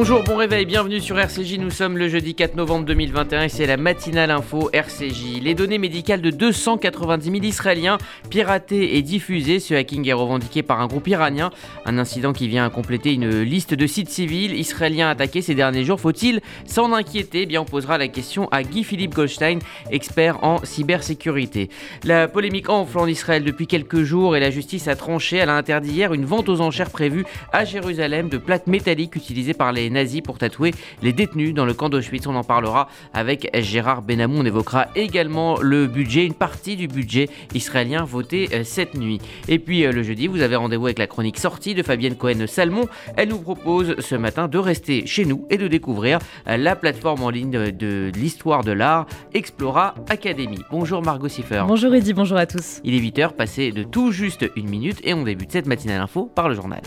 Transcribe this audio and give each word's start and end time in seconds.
Bonjour, 0.00 0.24
bon 0.24 0.36
réveil, 0.36 0.64
bienvenue 0.64 0.98
sur 0.98 1.18
RCJ. 1.18 1.58
Nous 1.58 1.68
sommes 1.68 1.98
le 1.98 2.08
jeudi 2.08 2.34
4 2.34 2.54
novembre 2.54 2.86
2021 2.86 3.42
et 3.42 3.48
c'est 3.50 3.66
la 3.66 3.76
matinale 3.76 4.30
info 4.30 4.70
RCJ. 4.72 5.42
Les 5.42 5.52
données 5.52 5.76
médicales 5.76 6.22
de 6.22 6.30
290 6.30 7.30
000 7.30 7.44
Israéliens 7.44 7.98
piratées 8.30 8.96
et 8.96 9.02
diffusées. 9.02 9.60
Ce 9.60 9.74
hacking 9.74 10.08
est 10.08 10.14
revendiqué 10.14 10.62
par 10.62 10.80
un 10.80 10.86
groupe 10.86 11.06
iranien. 11.06 11.50
Un 11.84 11.98
incident 11.98 12.32
qui 12.32 12.48
vient 12.48 12.70
compléter 12.70 13.12
une 13.12 13.42
liste 13.42 13.74
de 13.74 13.86
sites 13.86 14.08
civils 14.08 14.54
israéliens 14.54 15.10
attaqués 15.10 15.42
ces 15.42 15.54
derniers 15.54 15.84
jours. 15.84 16.00
Faut-il 16.00 16.40
s'en 16.64 16.94
inquiéter? 16.94 17.42
Eh 17.42 17.46
Bien, 17.46 17.60
on 17.60 17.66
posera 17.66 17.98
la 17.98 18.08
question 18.08 18.48
à 18.52 18.62
Guy-Philippe 18.62 19.14
Goldstein, 19.14 19.58
expert 19.90 20.42
en 20.42 20.64
cybersécurité. 20.64 21.68
La 22.04 22.26
polémique 22.26 22.70
enfle 22.70 23.00
en 23.00 23.06
Israël 23.06 23.44
depuis 23.44 23.66
quelques 23.66 24.02
jours 24.02 24.34
et 24.34 24.40
la 24.40 24.50
justice 24.50 24.88
a 24.88 24.96
tranché. 24.96 25.36
Elle 25.36 25.50
a 25.50 25.56
interdit 25.58 25.90
hier 25.90 26.14
une 26.14 26.24
vente 26.24 26.48
aux 26.48 26.62
enchères 26.62 26.88
prévue 26.88 27.26
à 27.52 27.66
Jérusalem 27.66 28.30
de 28.30 28.38
plaques 28.38 28.66
métalliques 28.66 29.14
utilisées 29.14 29.52
par 29.52 29.72
les 29.72 29.89
nazis 29.90 30.20
pour 30.20 30.38
tatouer 30.38 30.72
les 31.02 31.12
détenus 31.12 31.54
dans 31.54 31.64
le 31.64 31.74
camp 31.74 31.88
d'Auschwitz. 31.88 32.26
On 32.26 32.34
en 32.34 32.44
parlera 32.44 32.88
avec 33.12 33.50
Gérard 33.54 34.02
Benamou. 34.02 34.38
On 34.38 34.44
évoquera 34.44 34.88
également 34.94 35.58
le 35.60 35.86
budget, 35.86 36.24
une 36.26 36.34
partie 36.34 36.76
du 36.76 36.88
budget 36.88 37.28
israélien 37.54 38.04
voté 38.04 38.48
euh, 38.52 38.64
cette 38.64 38.94
nuit. 38.94 39.20
Et 39.48 39.58
puis 39.58 39.84
euh, 39.84 39.92
le 39.92 40.02
jeudi, 40.02 40.26
vous 40.26 40.42
avez 40.42 40.56
rendez-vous 40.56 40.86
avec 40.86 40.98
la 40.98 41.06
chronique 41.06 41.38
sortie 41.38 41.74
de 41.74 41.82
Fabienne 41.82 42.16
Cohen-Salmon. 42.16 42.86
Elle 43.16 43.28
nous 43.28 43.38
propose 43.38 43.96
ce 43.98 44.14
matin 44.14 44.48
de 44.48 44.58
rester 44.58 45.06
chez 45.06 45.24
nous 45.24 45.46
et 45.50 45.58
de 45.58 45.68
découvrir 45.68 46.18
euh, 46.48 46.56
la 46.56 46.76
plateforme 46.76 47.22
en 47.22 47.30
ligne 47.30 47.50
de, 47.50 48.10
l'histoire 48.14 48.64
de 48.64 48.72
l'art 48.72 49.06
Explora 49.34 49.94
Academy. 50.08 50.58
Bonjour 50.70 51.02
Margot 51.02 51.28
Siffer. 51.28 51.64
Bonjour 51.66 51.94
Eddy, 51.94 52.12
bonjour 52.12 52.38
à 52.38 52.46
tous. 52.46 52.80
Il 52.84 52.94
est 52.94 53.00
8h, 53.00 53.32
passé 53.32 53.72
de 53.72 53.82
tout 53.82 54.12
juste 54.12 54.46
une 54.56 54.68
minute 54.68 54.98
et 55.04 55.14
on 55.14 55.22
débute 55.22 55.52
cette 55.52 55.66
matinale 55.66 56.00
info 56.00 56.30
par 56.34 56.48
le 56.48 56.54
journal. 56.54 56.82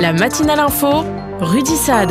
La 0.00 0.14
matinale 0.14 0.62
info, 0.62 1.04
Rudy 1.40 1.76
Saad. 1.76 2.10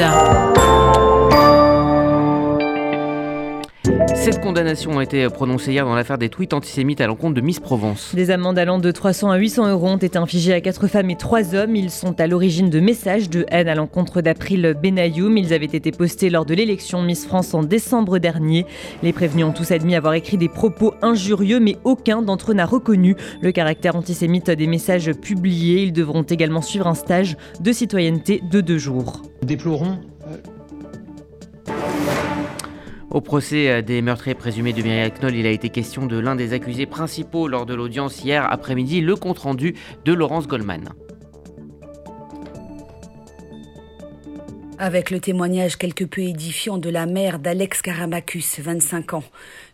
Cette 4.15 4.41
condamnation 4.41 4.99
a 4.99 5.03
été 5.03 5.27
prononcée 5.29 5.71
hier 5.71 5.85
dans 5.85 5.95
l'affaire 5.95 6.17
des 6.17 6.29
tweets 6.29 6.53
antisémites 6.53 7.01
à 7.01 7.07
l'encontre 7.07 7.35
de 7.35 7.41
Miss 7.41 7.59
Provence. 7.59 8.13
Des 8.13 8.31
amendes 8.31 8.59
allant 8.59 8.77
de 8.77 8.91
300 8.91 9.31
à 9.31 9.37
800 9.37 9.71
euros 9.71 9.87
ont 9.87 9.97
été 9.97 10.17
infligées 10.17 10.53
à 10.53 10.61
quatre 10.61 10.87
femmes 10.87 11.09
et 11.09 11.15
trois 11.15 11.55
hommes. 11.55 11.75
Ils 11.75 11.89
sont 11.89 12.19
à 12.19 12.27
l'origine 12.27 12.69
de 12.69 12.79
messages 12.79 13.29
de 13.29 13.45
haine 13.49 13.67
à 13.67 13.75
l'encontre 13.75 14.21
d'April 14.21 14.75
Benayoum. 14.81 15.37
Ils 15.37 15.53
avaient 15.53 15.65
été 15.65 15.91
postés 15.91 16.29
lors 16.29 16.45
de 16.45 16.53
l'élection 16.53 17.01
Miss 17.01 17.25
France 17.25 17.53
en 17.53 17.63
décembre 17.63 18.19
dernier. 18.19 18.65
Les 19.03 19.13
prévenus 19.13 19.45
ont 19.45 19.53
tous 19.53 19.71
admis 19.71 19.95
avoir 19.95 20.13
écrit 20.13 20.37
des 20.37 20.49
propos 20.49 20.93
injurieux, 21.01 21.59
mais 21.59 21.77
aucun 21.83 22.21
d'entre 22.21 22.51
eux 22.51 22.55
n'a 22.55 22.65
reconnu 22.65 23.15
le 23.41 23.51
caractère 23.51 23.95
antisémite 23.95 24.51
des 24.51 24.67
messages 24.67 25.11
publiés. 25.13 25.83
Ils 25.83 25.93
devront 25.93 26.23
également 26.23 26.61
suivre 26.61 26.87
un 26.87 26.93
stage 26.93 27.37
de 27.61 27.71
citoyenneté 27.71 28.41
de 28.51 28.61
deux 28.61 28.77
jours. 28.77 29.21
Nous 29.41 29.47
déplorons 29.47 29.97
au 33.11 33.21
procès 33.21 33.69
euh, 33.69 33.81
des 33.81 34.01
meurtriers 34.01 34.35
présumés 34.35 34.73
de 34.73 34.81
Myriam 34.81 35.11
Knoll, 35.11 35.35
il 35.35 35.45
a 35.45 35.51
été 35.51 35.69
question 35.69 36.05
de 36.05 36.17
l'un 36.17 36.35
des 36.35 36.53
accusés 36.53 36.85
principaux 36.85 37.47
lors 37.47 37.65
de 37.65 37.73
l'audience 37.73 38.23
hier 38.23 38.45
après-midi, 38.49 39.01
le 39.01 39.15
compte-rendu 39.15 39.75
de 40.05 40.13
Laurence 40.13 40.47
Goldman. 40.47 40.89
Avec 44.79 45.11
le 45.11 45.19
témoignage 45.19 45.77
quelque 45.77 46.05
peu 46.05 46.21
édifiant 46.21 46.77
de 46.77 46.89
la 46.89 47.05
mère 47.05 47.37
d'Alex 47.37 47.81
Karamacus, 47.81 48.61
25 48.61 49.13
ans. 49.13 49.23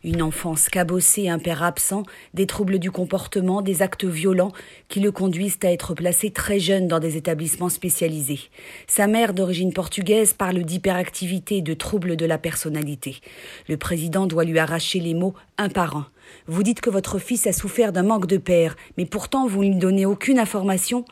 Une 0.03 0.23
enfance 0.23 0.67
cabossée, 0.67 1.30
un 1.30 1.38
père 1.38 1.61
absent, 1.61 2.02
des 2.34 2.48
troubles 2.48 2.80
du 2.80 2.89
comportement, 2.89 3.61
des 3.61 3.83
actes 3.83 4.03
violents 4.03 4.52
qui 4.89 5.00
le 5.00 5.11
conduisent 5.11 5.59
à 5.64 5.72
être 5.72 5.94
placé 5.94 6.31
très 6.31 6.59
jeune 6.59 6.88
dans 6.88 7.00
des 7.00 7.17
établissements 7.17 7.70
spécialisés. 7.70 8.39
Sa 8.88 9.06
mère, 9.06 9.36
d'origine 9.36 9.73
portugaise, 9.73 10.33
parle 10.33 10.64
d'hyperactivité 10.64 11.58
et 11.58 11.61
de 11.61 11.76
troubles 11.76 12.15
de 12.15 12.26
la 12.26 12.39
personnalité. 12.39 13.21
Le 13.70 13.77
président 13.77 14.26
doit 14.26 14.44
lui 14.44 14.58
arracher 14.58 14.99
les 14.99 15.14
mots 15.14 15.36
un 15.60 15.70
par 15.70 15.95
un. 15.95 16.08
Vous 16.48 16.64
dites 16.64 16.82
que 16.82 16.89
votre 16.89 17.20
fils 17.20 17.45
a 17.45 17.54
souffert 17.54 17.92
d'un 17.92 18.02
manque 18.02 18.26
de 18.26 18.38
père, 18.38 18.76
mais 18.98 19.05
pourtant 19.05 19.45
vous 19.45 19.64
ne 19.64 19.70
lui 19.70 19.76
donnez 19.76 20.08
aucune 20.08 20.39
information. 20.39 21.05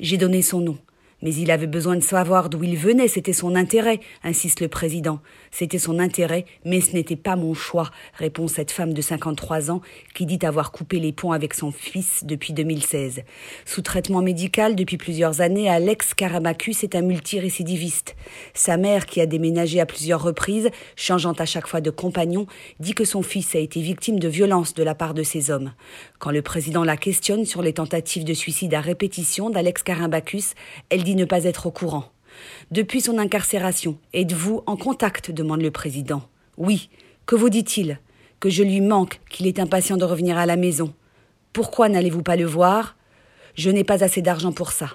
J'ai 0.00 0.18
donné 0.18 0.42
son 0.42 0.60
nom. 0.60 0.78
Mais 1.22 1.34
il 1.34 1.50
avait 1.50 1.66
besoin 1.66 1.96
de 1.96 2.02
savoir 2.02 2.48
d'où 2.48 2.62
il 2.62 2.76
venait, 2.76 3.08
c'était 3.08 3.32
son 3.32 3.54
intérêt, 3.54 4.00
insiste 4.22 4.60
le 4.60 4.68
président. 4.68 5.20
C'était 5.50 5.78
son 5.78 5.98
intérêt, 5.98 6.44
mais 6.64 6.80
ce 6.80 6.92
n'était 6.92 7.16
pas 7.16 7.36
mon 7.36 7.54
choix, 7.54 7.90
répond 8.14 8.48
cette 8.48 8.70
femme 8.70 8.92
de 8.92 9.02
53 9.02 9.70
ans 9.70 9.80
qui 10.14 10.26
dit 10.26 10.38
avoir 10.44 10.72
coupé 10.72 11.00
les 11.00 11.12
ponts 11.12 11.32
avec 11.32 11.54
son 11.54 11.72
fils 11.72 12.24
depuis 12.24 12.52
2016. 12.52 13.22
Sous 13.64 13.82
traitement 13.82 14.22
médical 14.22 14.76
depuis 14.76 14.96
plusieurs 14.96 15.40
années, 15.40 15.68
Alex 15.68 16.14
Karamacus 16.14 16.84
est 16.84 16.94
un 16.94 17.02
multirécidiviste. 17.02 18.14
Sa 18.54 18.76
mère, 18.76 19.06
qui 19.06 19.20
a 19.20 19.26
déménagé 19.26 19.80
à 19.80 19.86
plusieurs 19.86 20.22
reprises, 20.22 20.70
changeant 20.96 21.32
à 21.32 21.44
chaque 21.44 21.66
fois 21.66 21.80
de 21.80 21.90
compagnon, 21.90 22.46
dit 22.80 22.94
que 22.94 23.04
son 23.04 23.22
fils 23.22 23.54
a 23.54 23.58
été 23.58 23.80
victime 23.80 24.18
de 24.18 24.28
violences 24.28 24.74
de 24.74 24.82
la 24.82 24.94
part 24.94 25.14
de 25.14 25.22
ces 25.22 25.50
hommes. 25.50 25.72
Quand 26.18 26.30
le 26.30 26.42
président 26.42 26.84
la 26.84 26.96
questionne 26.96 27.44
sur 27.44 27.62
les 27.62 27.72
tentatives 27.72 28.24
de 28.24 28.34
suicide 28.34 28.74
à 28.74 28.80
répétition 28.80 29.50
d'Alex 29.50 29.82
Karamacus, 29.82 30.54
elle 30.90 31.04
ne 31.16 31.24
pas 31.24 31.44
être 31.44 31.66
au 31.66 31.70
courant. 31.70 32.04
Depuis 32.70 33.00
son 33.00 33.18
incarcération, 33.18 33.98
êtes-vous 34.12 34.62
en 34.66 34.76
contact 34.76 35.30
demande 35.30 35.62
le 35.62 35.70
président. 35.70 36.22
Oui. 36.56 36.90
Que 37.26 37.36
vous 37.36 37.50
dit-il? 37.50 38.00
Que 38.40 38.50
je 38.50 38.62
lui 38.62 38.80
manque, 38.80 39.20
qu'il 39.28 39.46
est 39.46 39.58
impatient 39.58 39.96
de 39.96 40.04
revenir 40.04 40.38
à 40.38 40.46
la 40.46 40.56
maison. 40.56 40.94
Pourquoi 41.52 41.88
n'allez-vous 41.88 42.22
pas 42.22 42.36
le 42.36 42.46
voir? 42.46 42.96
Je 43.54 43.70
n'ai 43.70 43.84
pas 43.84 44.04
assez 44.04 44.22
d'argent 44.22 44.52
pour 44.52 44.72
ça. 44.72 44.90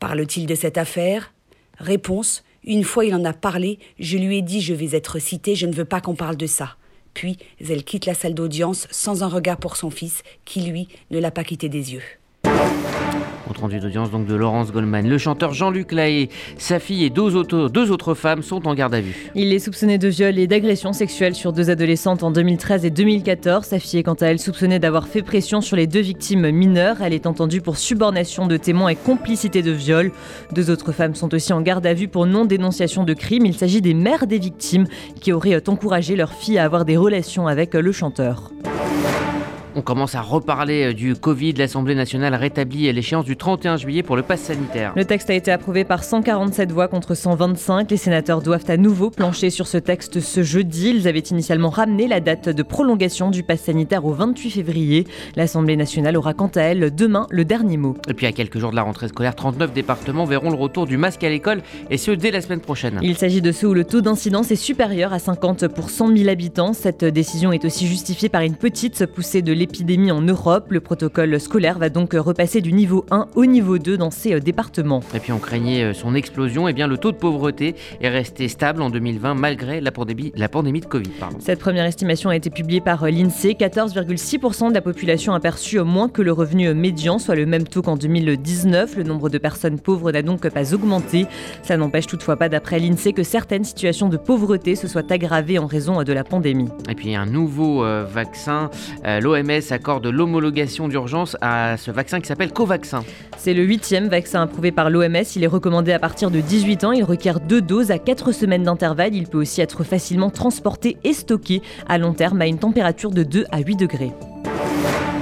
Parle-t-il 0.00 0.46
de 0.46 0.54
cette 0.54 0.78
affaire? 0.78 1.32
Réponse 1.78 2.44
Une 2.64 2.84
fois 2.84 3.04
il 3.04 3.14
en 3.14 3.24
a 3.24 3.32
parlé, 3.32 3.78
je 3.98 4.18
lui 4.18 4.38
ai 4.38 4.42
dit 4.42 4.60
je 4.60 4.74
vais 4.74 4.96
être 4.96 5.18
cité, 5.18 5.54
je 5.54 5.66
ne 5.66 5.72
veux 5.72 5.84
pas 5.84 6.00
qu'on 6.00 6.14
parle 6.14 6.36
de 6.36 6.46
ça. 6.46 6.76
Puis 7.14 7.38
elle 7.60 7.84
quitte 7.84 8.06
la 8.06 8.14
salle 8.14 8.34
d'audience 8.34 8.88
sans 8.90 9.22
un 9.22 9.28
regard 9.28 9.58
pour 9.58 9.76
son 9.76 9.90
fils, 9.90 10.22
qui 10.44 10.62
lui 10.62 10.88
ne 11.10 11.20
l'a 11.20 11.30
pas 11.30 11.44
quitté 11.44 11.68
des 11.68 11.94
yeux. 11.94 12.02
Compte 13.46 13.58
rendu 13.58 13.78
d'audience 13.78 14.10
donc 14.10 14.26
de 14.26 14.34
Laurence 14.34 14.72
Goldman. 14.72 15.06
Le 15.06 15.18
chanteur 15.18 15.52
Jean-Luc 15.52 15.92
Lahaye, 15.92 16.30
sa 16.56 16.78
fille 16.78 17.04
et 17.04 17.10
deux 17.10 17.36
autres, 17.36 17.68
deux 17.68 17.90
autres 17.90 18.14
femmes 18.14 18.42
sont 18.42 18.66
en 18.66 18.74
garde 18.74 18.94
à 18.94 19.02
vue. 19.02 19.30
Il 19.34 19.52
est 19.52 19.58
soupçonné 19.58 19.98
de 19.98 20.08
viol 20.08 20.38
et 20.38 20.46
d'agression 20.46 20.94
sexuelle 20.94 21.34
sur 21.34 21.52
deux 21.52 21.68
adolescentes 21.68 22.22
en 22.22 22.30
2013 22.30 22.86
et 22.86 22.90
2014. 22.90 23.66
Sa 23.66 23.78
fille 23.78 24.00
est 24.00 24.02
quant 24.02 24.14
à 24.14 24.26
elle 24.26 24.38
soupçonnée 24.38 24.78
d'avoir 24.78 25.08
fait 25.08 25.20
pression 25.20 25.60
sur 25.60 25.76
les 25.76 25.86
deux 25.86 26.00
victimes 26.00 26.50
mineures. 26.50 27.02
Elle 27.02 27.12
est 27.12 27.26
entendue 27.26 27.60
pour 27.60 27.76
subornation 27.76 28.46
de 28.46 28.56
témoins 28.56 28.88
et 28.88 28.96
complicité 28.96 29.60
de 29.60 29.72
viol. 29.72 30.10
Deux 30.52 30.70
autres 30.70 30.92
femmes 30.92 31.14
sont 31.14 31.34
aussi 31.34 31.52
en 31.52 31.60
garde 31.60 31.86
à 31.86 31.92
vue 31.92 32.08
pour 32.08 32.24
non-dénonciation 32.24 33.04
de 33.04 33.12
crime. 33.12 33.44
Il 33.44 33.54
s'agit 33.54 33.82
des 33.82 33.94
mères 33.94 34.26
des 34.26 34.38
victimes 34.38 34.86
qui 35.20 35.32
auraient 35.32 35.68
encouragé 35.68 36.16
leur 36.16 36.32
fille 36.32 36.56
à 36.56 36.64
avoir 36.64 36.86
des 36.86 36.96
relations 36.96 37.46
avec 37.46 37.74
le 37.74 37.92
chanteur. 37.92 38.52
On 39.76 39.82
commence 39.82 40.14
à 40.14 40.20
reparler 40.20 40.84
euh, 40.84 40.92
du 40.92 41.16
Covid. 41.16 41.54
L'Assemblée 41.54 41.96
nationale 41.96 42.32
a 42.32 42.36
rétabli 42.36 42.92
l'échéance 42.92 43.24
du 43.24 43.36
31 43.36 43.76
juillet 43.76 44.04
pour 44.04 44.14
le 44.14 44.22
pass 44.22 44.40
sanitaire. 44.40 44.92
Le 44.94 45.04
texte 45.04 45.30
a 45.30 45.34
été 45.34 45.50
approuvé 45.50 45.82
par 45.82 46.04
147 46.04 46.70
voix 46.70 46.86
contre 46.86 47.16
125. 47.16 47.90
Les 47.90 47.96
sénateurs 47.96 48.40
doivent 48.40 48.64
à 48.68 48.76
nouveau 48.76 49.10
plancher 49.10 49.50
sur 49.50 49.66
ce 49.66 49.78
texte 49.78 50.20
ce 50.20 50.44
jeudi. 50.44 50.90
Ils 50.90 51.08
avaient 51.08 51.18
initialement 51.18 51.70
ramené 51.70 52.06
la 52.06 52.20
date 52.20 52.48
de 52.48 52.62
prolongation 52.62 53.30
du 53.30 53.42
pass 53.42 53.62
sanitaire 53.62 54.04
au 54.04 54.12
28 54.12 54.50
février. 54.50 55.06
L'Assemblée 55.34 55.76
nationale 55.76 56.16
aura 56.16 56.34
quant 56.34 56.50
à 56.54 56.60
elle 56.60 56.94
demain 56.94 57.26
le 57.30 57.44
dernier 57.44 57.76
mot. 57.76 57.96
Et 58.08 58.14
puis 58.14 58.26
à 58.26 58.32
quelques 58.32 58.58
jours 58.58 58.70
de 58.70 58.76
la 58.76 58.82
rentrée 58.82 59.08
scolaire, 59.08 59.34
39 59.34 59.72
départements 59.72 60.24
verront 60.24 60.50
le 60.50 60.56
retour 60.56 60.86
du 60.86 60.98
masque 60.98 61.24
à 61.24 61.28
l'école 61.28 61.62
et 61.90 61.98
ce 61.98 62.12
dès 62.12 62.30
la 62.30 62.40
semaine 62.40 62.60
prochaine. 62.60 63.00
Il 63.02 63.16
s'agit 63.16 63.42
de 63.42 63.50
ceux 63.50 63.66
où 63.66 63.74
le 63.74 63.84
taux 63.84 64.02
d'incidence 64.02 64.52
est 64.52 64.56
supérieur 64.56 65.12
à 65.12 65.18
50 65.18 65.66
pour 65.66 65.90
100 65.90 66.16
000 66.16 66.28
habitants. 66.28 66.74
Cette 66.74 67.04
décision 67.04 67.50
est 67.52 67.64
aussi 67.64 67.88
justifiée 67.88 68.28
par 68.28 68.42
une 68.42 68.54
petite 68.54 69.06
poussée 69.06 69.42
de 69.42 69.63
l'épidémie 69.64 70.10
en 70.10 70.20
Europe. 70.20 70.66
Le 70.68 70.80
protocole 70.80 71.40
scolaire 71.40 71.78
va 71.78 71.88
donc 71.88 72.12
repasser 72.12 72.60
du 72.60 72.74
niveau 72.74 73.06
1 73.10 73.28
au 73.34 73.46
niveau 73.46 73.78
2 73.78 73.96
dans 73.96 74.10
ces 74.10 74.34
euh, 74.34 74.40
départements. 74.40 75.00
Et 75.14 75.20
puis 75.20 75.32
on 75.32 75.38
craignait 75.38 75.84
euh, 75.84 75.94
son 75.94 76.14
explosion, 76.14 76.68
et 76.68 76.72
eh 76.72 76.74
bien 76.74 76.86
le 76.86 76.98
taux 76.98 77.12
de 77.12 77.16
pauvreté 77.16 77.74
est 78.02 78.10
resté 78.10 78.48
stable 78.48 78.82
en 78.82 78.90
2020 78.90 79.34
malgré 79.34 79.80
la 79.80 79.90
pandémie, 79.90 80.32
la 80.36 80.50
pandémie 80.50 80.80
de 80.80 80.84
Covid. 80.84 81.10
Cette 81.38 81.60
première 81.60 81.86
estimation 81.86 82.28
a 82.28 82.36
été 82.36 82.50
publiée 82.50 82.82
par 82.82 83.04
euh, 83.04 83.08
l'INSEE. 83.08 83.54
14,6% 83.54 84.68
de 84.68 84.74
la 84.74 84.82
population 84.82 85.32
a 85.32 85.40
perçu 85.40 85.80
moins 85.80 86.10
que 86.10 86.20
le 86.20 86.32
revenu 86.32 86.74
médian, 86.74 87.18
soit 87.18 87.34
le 87.34 87.46
même 87.46 87.66
taux 87.66 87.80
qu'en 87.80 87.96
2019. 87.96 88.96
Le 88.96 89.02
nombre 89.02 89.30
de 89.30 89.38
personnes 89.38 89.80
pauvres 89.80 90.12
n'a 90.12 90.20
donc 90.20 90.46
pas 90.46 90.74
augmenté. 90.74 91.26
Ça 91.62 91.78
n'empêche 91.78 92.06
toutefois 92.06 92.36
pas, 92.36 92.50
d'après 92.50 92.78
l'INSEE, 92.78 93.14
que 93.14 93.22
certaines 93.22 93.64
situations 93.64 94.10
de 94.10 94.18
pauvreté 94.18 94.74
se 94.74 94.88
soient 94.88 95.10
aggravées 95.10 95.58
en 95.58 95.66
raison 95.66 96.02
de 96.02 96.12
la 96.12 96.22
pandémie. 96.22 96.68
Et 96.90 96.94
puis 96.94 97.14
un 97.14 97.24
nouveau 97.24 97.82
vaccin, 98.04 98.68
l'OMS 99.04 99.53
accorde 99.70 100.04
de 100.04 100.10
l'homologation 100.10 100.88
d'urgence 100.88 101.36
à 101.40 101.76
ce 101.76 101.90
vaccin 101.90 102.20
qui 102.20 102.26
s'appelle 102.26 102.52
Covaxin. 102.52 103.04
C'est 103.36 103.54
le 103.54 103.62
huitième 103.62 104.08
vaccin 104.08 104.42
approuvé 104.42 104.72
par 104.72 104.90
l'OMS. 104.90 105.24
Il 105.36 105.44
est 105.44 105.48
recommandé 105.48 105.92
à 105.92 105.98
partir 105.98 106.30
de 106.30 106.40
18 106.40 106.84
ans. 106.84 106.92
Il 106.92 107.04
requiert 107.04 107.40
deux 107.40 107.60
doses 107.60 107.90
à 107.90 107.98
4 107.98 108.32
semaines 108.32 108.64
d'intervalle. 108.64 109.14
Il 109.14 109.26
peut 109.26 109.38
aussi 109.38 109.60
être 109.60 109.84
facilement 109.84 110.30
transporté 110.30 110.96
et 111.04 111.12
stocké 111.12 111.62
à 111.88 111.98
long 111.98 112.14
terme 112.14 112.40
à 112.40 112.46
une 112.46 112.58
température 112.58 113.10
de 113.10 113.22
2 113.22 113.44
à 113.50 113.60
8 113.60 113.76
degrés. 113.76 114.12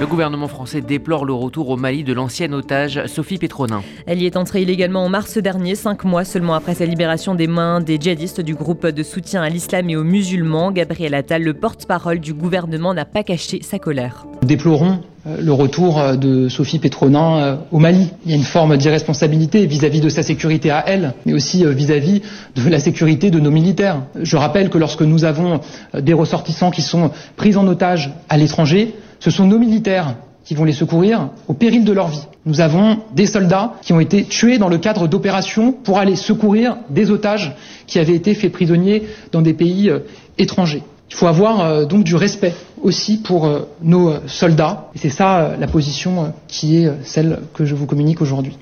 Le 0.03 0.07
gouvernement 0.07 0.49
français 0.49 0.81
déplore 0.81 1.23
le 1.23 1.31
retour 1.31 1.69
au 1.69 1.77
Mali 1.77 2.03
de 2.03 2.11
l'ancienne 2.11 2.53
otage 2.53 3.05
Sophie 3.05 3.37
Pétronin. 3.37 3.83
Elle 4.05 4.21
y 4.21 4.25
est 4.25 4.35
entrée 4.35 4.61
illégalement 4.61 5.05
en 5.05 5.07
mars 5.07 5.37
dernier, 5.37 5.75
cinq 5.75 6.03
mois 6.03 6.25
seulement 6.25 6.55
après 6.55 6.75
sa 6.75 6.85
libération 6.85 7.35
des 7.35 7.47
mains 7.47 7.79
des 7.79 7.97
djihadistes 7.97 8.41
du 8.41 8.53
groupe 8.53 8.85
de 8.85 9.01
soutien 9.01 9.41
à 9.41 9.47
l'islam 9.47 9.89
et 9.89 9.95
aux 9.95 10.03
musulmans. 10.03 10.73
Gabriel 10.73 11.13
Attal, 11.13 11.41
le 11.41 11.53
porte-parole 11.53 12.19
du 12.19 12.33
gouvernement, 12.33 12.93
n'a 12.93 13.05
pas 13.05 13.23
caché 13.23 13.61
sa 13.61 13.79
colère. 13.79 14.25
Nous 14.41 14.47
déplorons 14.49 14.99
euh, 15.25 15.37
le 15.39 15.53
retour 15.53 15.97
euh, 15.97 16.17
de 16.17 16.49
Sophie 16.49 16.79
Pétronin 16.79 17.37
euh, 17.37 17.55
au 17.71 17.79
Mali. 17.79 18.11
Il 18.25 18.31
y 18.31 18.33
a 18.33 18.37
une 18.37 18.43
forme 18.43 18.75
d'irresponsabilité 18.75 19.65
vis-à-vis 19.67 20.01
de 20.01 20.09
sa 20.09 20.21
sécurité 20.21 20.69
à 20.69 20.83
elle, 20.85 21.13
mais 21.25 21.31
aussi 21.31 21.63
vis-à-vis 21.65 22.21
de 22.57 22.69
la 22.69 22.79
sécurité 22.79 23.31
de 23.31 23.39
nos 23.39 23.51
militaires. 23.51 24.01
Je 24.21 24.35
rappelle 24.35 24.69
que 24.69 24.77
lorsque 24.77 25.03
nous 25.03 25.23
avons 25.23 25.61
des 25.97 26.11
ressortissants 26.11 26.71
qui 26.71 26.81
sont 26.81 27.11
pris 27.37 27.55
en 27.55 27.65
otage 27.67 28.11
à 28.27 28.35
l'étranger, 28.35 28.95
ce 29.23 29.31
sont 29.31 29.45
nos 29.45 29.57
militaires 29.57 30.15
qui 30.43 30.55
vont 30.55 30.65
les 30.65 30.73
secourir 30.73 31.29
au 31.47 31.53
péril 31.53 31.85
de 31.85 31.93
leur 31.93 32.09
vie. 32.09 32.27
Nous 32.45 32.59
avons 32.59 32.97
des 33.15 33.25
soldats 33.25 33.75
qui 33.81 33.93
ont 33.93 34.01
été 34.01 34.25
tués 34.25 34.57
dans 34.57 34.67
le 34.67 34.77
cadre 34.77 35.07
d'opérations 35.07 35.71
pour 35.71 35.97
aller 35.97 36.17
secourir 36.17 36.75
des 36.89 37.11
otages 37.11 37.55
qui 37.87 37.99
avaient 37.99 38.15
été 38.15 38.33
faits 38.33 38.51
prisonniers 38.51 39.03
dans 39.31 39.41
des 39.41 39.53
pays 39.53 39.89
étrangers. 40.37 40.83
Il 41.09 41.15
faut 41.15 41.27
avoir 41.27 41.87
donc 41.87 42.03
du 42.03 42.15
respect 42.15 42.53
aussi 42.83 43.17
pour 43.17 43.45
euh, 43.45 43.61
nos 43.81 44.09
euh, 44.09 44.19
soldats. 44.27 44.89
C'est 44.95 45.09
ça 45.09 45.39
euh, 45.39 45.57
la 45.57 45.67
position 45.67 46.33
qui 46.47 46.83
est 46.83 46.91
celle 47.03 47.39
que 47.53 47.65
je 47.65 47.73
vous 47.73 47.85
communique 47.85 48.21
aujourd'hui. 48.21 48.57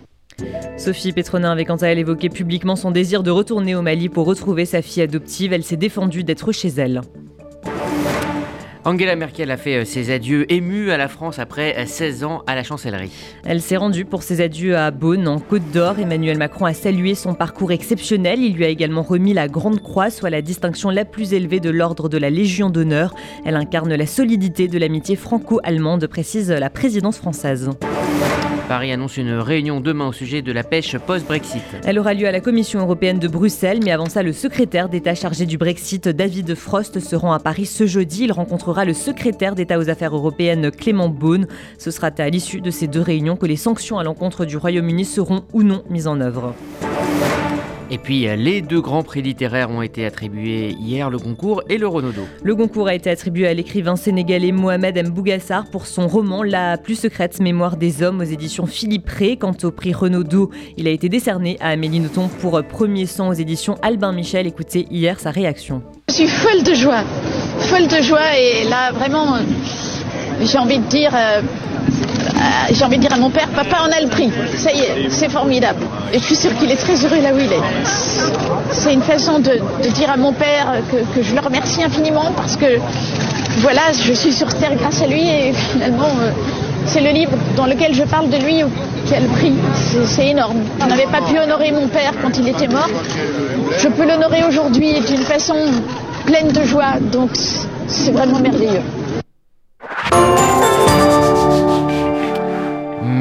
Sophie 0.77 1.11
Pétronin 1.11 1.51
avait 1.51 1.65
quant 1.65 1.75
à 1.77 1.87
elle 1.87 1.99
évoqué 1.99 2.29
publiquement 2.29 2.75
son 2.75 2.91
désir 2.91 3.21
de 3.21 3.31
retourner 3.31 3.75
au 3.75 3.81
Mali 3.81 4.09
pour 4.09 4.25
retrouver 4.25 4.65
sa 4.65 4.81
fille 4.81 5.03
adoptive. 5.03 5.53
Elle 5.53 5.63
s'est 5.63 5.77
défendue 5.77 6.23
d'être 6.23 6.51
chez 6.51 6.69
elle. 6.69 7.01
Angela 8.83 9.15
Merkel 9.15 9.51
a 9.51 9.57
fait 9.57 9.77
euh, 9.77 9.85
ses 9.85 10.11
adieux 10.11 10.51
émus 10.51 10.89
à 10.89 10.97
la 10.97 11.07
France 11.07 11.37
après 11.37 11.85
16 11.85 12.23
euh, 12.23 12.25
ans 12.25 12.43
à 12.47 12.55
la 12.55 12.63
chancellerie. 12.63 13.11
Elle 13.45 13.61
s'est 13.61 13.77
rendue 13.77 14.05
pour 14.05 14.23
ses 14.23 14.41
adieux 14.41 14.75
à 14.75 14.89
Beaune, 14.89 15.27
en 15.27 15.39
Côte 15.39 15.69
d'Or. 15.71 15.99
Emmanuel 15.99 16.39
Macron 16.39 16.65
a 16.65 16.73
salué 16.73 17.13
son 17.13 17.35
parcours 17.35 17.71
exceptionnel. 17.71 18.41
Il 18.41 18.55
lui 18.55 18.65
a 18.65 18.69
également 18.69 19.03
remis 19.03 19.33
la 19.33 19.47
Grande 19.47 19.83
Croix, 19.83 20.09
soit 20.09 20.31
la 20.31 20.41
distinction 20.41 20.89
la 20.89 21.05
plus 21.05 21.33
élevée 21.33 21.59
de 21.59 21.69
l'ordre 21.69 22.09
de 22.09 22.17
la 22.17 22.31
Légion 22.31 22.71
d'honneur. 22.71 23.13
Elle 23.45 23.55
incarne 23.55 23.93
la 23.93 24.07
solidité 24.07 24.67
de 24.67 24.79
l'amitié 24.79 25.15
franco-allemande, 25.15 26.07
précise 26.07 26.49
la 26.49 26.71
présidence 26.71 27.17
française. 27.17 27.69
Paris 28.71 28.93
annonce 28.93 29.17
une 29.17 29.33
réunion 29.33 29.81
demain 29.81 30.07
au 30.07 30.13
sujet 30.13 30.41
de 30.41 30.53
la 30.53 30.63
pêche 30.63 30.97
post-Brexit. 30.97 31.61
Elle 31.83 31.99
aura 31.99 32.13
lieu 32.13 32.25
à 32.25 32.31
la 32.31 32.39
Commission 32.39 32.79
européenne 32.79 33.19
de 33.19 33.27
Bruxelles, 33.27 33.81
mais 33.83 33.91
avant 33.91 34.05
ça, 34.05 34.23
le 34.23 34.31
secrétaire 34.31 34.87
d'État 34.87 35.13
chargé 35.13 35.45
du 35.45 35.57
Brexit, 35.57 36.07
David 36.07 36.55
Frost, 36.55 37.01
se 37.01 37.17
rend 37.17 37.33
à 37.33 37.39
Paris 37.39 37.65
ce 37.65 37.85
jeudi. 37.85 38.23
Il 38.23 38.31
rencontrera 38.31 38.85
le 38.85 38.93
secrétaire 38.93 39.55
d'État 39.55 39.77
aux 39.77 39.89
affaires 39.89 40.15
européennes, 40.15 40.71
Clément 40.71 41.09
Beaune. 41.09 41.47
Ce 41.79 41.91
sera 41.91 42.11
à 42.17 42.29
l'issue 42.29 42.61
de 42.61 42.71
ces 42.71 42.87
deux 42.87 43.01
réunions 43.01 43.35
que 43.35 43.45
les 43.45 43.57
sanctions 43.57 43.99
à 43.99 44.05
l'encontre 44.05 44.45
du 44.45 44.55
Royaume-Uni 44.55 45.03
seront 45.03 45.43
ou 45.51 45.63
non 45.63 45.83
mises 45.89 46.07
en 46.07 46.21
œuvre. 46.21 46.55
Et 47.93 47.97
puis 47.97 48.25
euh, 48.25 48.37
les 48.37 48.61
deux 48.61 48.79
grands 48.79 49.03
prix 49.03 49.21
littéraires 49.21 49.69
ont 49.69 49.81
été 49.81 50.05
attribués 50.05 50.73
hier, 50.79 51.09
le 51.09 51.17
Goncourt 51.17 51.61
et 51.67 51.77
le 51.77 51.89
Renaudot. 51.89 52.25
Le 52.41 52.55
Goncourt 52.55 52.87
a 52.87 52.95
été 52.95 53.09
attribué 53.09 53.47
à 53.47 53.53
l'écrivain 53.53 53.97
sénégalais 53.97 54.53
Mohamed 54.53 54.95
M. 54.95 55.09
Bougassar 55.09 55.65
pour 55.69 55.85
son 55.85 56.07
roman 56.07 56.41
La 56.41 56.77
plus 56.77 56.95
secrète 56.95 57.41
mémoire 57.41 57.75
des 57.75 58.01
hommes 58.01 58.21
aux 58.21 58.23
éditions 58.23 58.65
Philippe 58.65 59.09
Ré. 59.09 59.35
Quant 59.35 59.55
au 59.63 59.71
prix 59.71 59.91
Renaudot, 59.93 60.51
il 60.77 60.87
a 60.87 60.91
été 60.91 61.09
décerné 61.09 61.57
à 61.59 61.71
Amélie 61.71 61.99
Nothomb 61.99 62.29
pour 62.39 62.63
Premier 62.63 63.07
Sang 63.07 63.27
aux 63.27 63.33
éditions 63.33 63.75
Albin 63.81 64.13
Michel. 64.13 64.47
Écoutez 64.47 64.87
hier 64.89 65.19
sa 65.19 65.31
réaction. 65.31 65.83
Je 66.07 66.13
suis 66.13 66.27
folle 66.29 66.63
de 66.63 66.73
joie, 66.73 67.03
folle 67.59 67.87
de 67.87 68.01
joie 68.01 68.37
et 68.37 68.69
là 68.69 68.93
vraiment 68.93 69.35
j'ai 70.43 70.57
envie 70.57 70.79
de 70.79 70.87
dire 70.87 71.13
euh, 71.13 71.41
euh, 71.41 71.70
j'ai 72.73 72.85
envie 72.85 72.97
de 72.97 73.01
dire 73.01 73.13
à 73.13 73.17
mon 73.17 73.29
père, 73.29 73.47
papa 73.49 73.77
en 73.81 73.91
a 73.91 74.01
le 74.01 74.07
prix. 74.07 74.31
Ça 74.55 74.71
y 74.71 74.79
est, 74.79 75.09
c'est 75.09 75.29
formidable. 75.29 75.85
Et 76.13 76.19
je 76.19 76.23
suis 76.23 76.35
sûre 76.35 76.55
qu'il 76.57 76.71
est 76.71 76.75
très 76.75 76.95
heureux 77.05 77.21
là 77.21 77.33
où 77.33 77.39
il 77.39 77.51
est. 77.51 77.85
C'est 78.71 78.93
une 78.93 79.01
façon 79.01 79.39
de, 79.39 79.59
dire 79.89 80.09
à 80.09 80.17
mon 80.17 80.33
père 80.33 80.73
que, 80.91 81.21
je 81.21 81.33
le 81.33 81.41
remercie 81.41 81.83
infiniment 81.83 82.31
parce 82.35 82.55
que 82.55 82.79
voilà, 83.57 83.91
je 83.91 84.13
suis 84.13 84.31
sur 84.31 84.47
terre 84.55 84.75
grâce 84.75 85.01
à 85.01 85.07
lui 85.07 85.27
et 85.27 85.53
finalement, 85.53 86.09
euh, 86.21 86.31
c'est 86.85 87.01
le 87.01 87.09
livre 87.09 87.33
dans 87.57 87.65
lequel 87.65 87.93
je 87.93 88.03
parle 88.03 88.29
de 88.29 88.37
lui 88.37 88.63
qui 89.05 89.13
a 89.13 89.19
le 89.19 89.27
prix. 89.27 89.53
C'est 90.05 90.27
énorme. 90.27 90.61
On 90.81 90.87
n'avait 90.87 91.07
pas 91.07 91.21
pu 91.21 91.37
honorer 91.37 91.71
mon 91.71 91.87
père 91.87 92.13
quand 92.21 92.37
il 92.37 92.47
était 92.47 92.67
mort. 92.67 92.89
Je 93.77 93.87
peux 93.89 94.07
l'honorer 94.07 94.43
aujourd'hui 94.47 94.93
d'une 95.01 95.23
façon 95.23 95.55
pleine 96.25 96.49
de 96.49 96.63
joie. 96.63 96.93
Donc, 97.11 97.31
c'est 97.87 98.11
vraiment 98.11 98.39
merveilleux. 98.39 98.81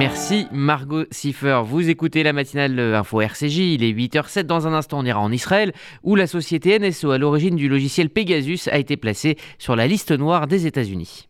Merci 0.00 0.46
Margot 0.50 1.04
Siffer. 1.10 1.60
Vous 1.62 1.90
écoutez 1.90 2.22
la 2.22 2.32
matinale 2.32 2.80
Info 2.80 3.20
RCJ, 3.20 3.58
il 3.58 3.84
est 3.84 3.92
8h07. 3.92 4.44
Dans 4.44 4.66
un 4.66 4.72
instant, 4.72 5.00
on 5.00 5.04
ira 5.04 5.20
en 5.20 5.30
Israël 5.30 5.74
où 6.02 6.16
la 6.16 6.26
société 6.26 6.78
NSO 6.78 7.10
à 7.10 7.18
l'origine 7.18 7.54
du 7.54 7.68
logiciel 7.68 8.08
Pegasus 8.08 8.70
a 8.72 8.78
été 8.78 8.96
placée 8.96 9.36
sur 9.58 9.76
la 9.76 9.86
liste 9.86 10.12
noire 10.12 10.46
des 10.46 10.66
États-Unis. 10.66 11.29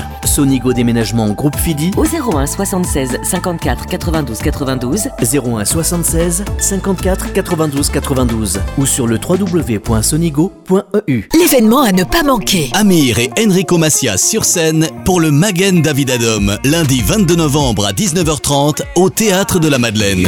Sonigo 0.31 0.71
Déménagement 0.71 1.27
Groupe 1.31 1.57
Fidi 1.57 1.91
au 1.97 2.05
01 2.05 2.45
76 2.45 3.17
54 3.21 3.85
92 3.85 4.39
92 4.39 5.09
01 5.19 5.65
76 5.65 6.45
54 6.57 7.33
92 7.33 7.89
92 7.89 8.61
ou 8.77 8.85
sur 8.85 9.07
le 9.07 9.17
www.sonigo.com 9.17 10.61
E 11.09 11.21
L'événement 11.37 11.81
à 11.81 11.91
ne 11.91 12.05
pas 12.05 12.23
manquer. 12.23 12.69
Amir 12.73 13.19
et 13.19 13.29
Enrico 13.39 13.77
Macias 13.77 14.17
sur 14.17 14.45
scène 14.45 14.87
pour 15.03 15.19
le 15.19 15.31
Magen 15.31 15.81
David 15.81 16.11
Adom, 16.11 16.57
lundi 16.63 17.01
22 17.05 17.35
novembre 17.35 17.85
à 17.85 17.91
19h30 17.91 18.81
au 18.95 19.09
Théâtre 19.09 19.59
de 19.59 19.67
la 19.67 19.79
Madeleine. 19.79 20.27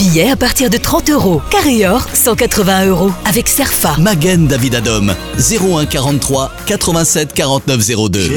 Billets 0.00 0.30
à 0.30 0.36
partir 0.36 0.70
de 0.70 0.78
30 0.78 1.10
euros. 1.10 1.42
Carrior, 1.50 2.06
180 2.14 2.86
euros. 2.86 3.10
Avec 3.26 3.48
Serfa. 3.48 3.98
Magen 3.98 4.46
David 4.46 4.76
Adom, 4.76 5.14
01 5.38 5.84
43 5.84 6.50
87 6.64 7.34
49 7.34 7.86
02. 8.10 8.30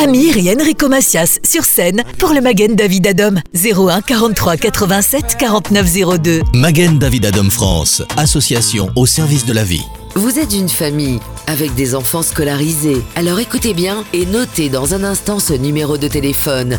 Amir 0.00 0.36
et 0.36 0.54
Enrico 0.54 0.88
Macias 0.88 1.40
sur 1.42 1.64
scène 1.64 2.04
pour 2.16 2.32
le 2.32 2.40
Magen 2.40 2.76
David 2.76 3.08
Adom, 3.08 3.40
01 3.56 4.02
43 4.02 4.56
87 4.58 5.36
49 5.36 5.92
02. 6.22 6.42
Magen 6.54 7.00
David 7.00 7.26
Adom 7.26 7.50
France, 7.50 8.04
association 8.16 8.90
au 8.94 9.04
service 9.04 9.46
de 9.46 9.52
la 9.52 9.64
vie. 9.64 9.82
Vous 10.14 10.38
êtes 10.38 10.54
une 10.54 10.68
famille 10.68 11.20
avec 11.48 11.74
des 11.74 11.94
enfants 11.94 12.22
scolarisés. 12.22 13.02
Alors 13.16 13.40
écoutez 13.40 13.74
bien 13.74 14.04
et 14.12 14.26
notez 14.26 14.68
dans 14.68 14.94
un 14.94 15.02
instant 15.02 15.38
ce 15.38 15.54
numéro 15.54 15.96
de 15.96 16.08
téléphone. 16.08 16.78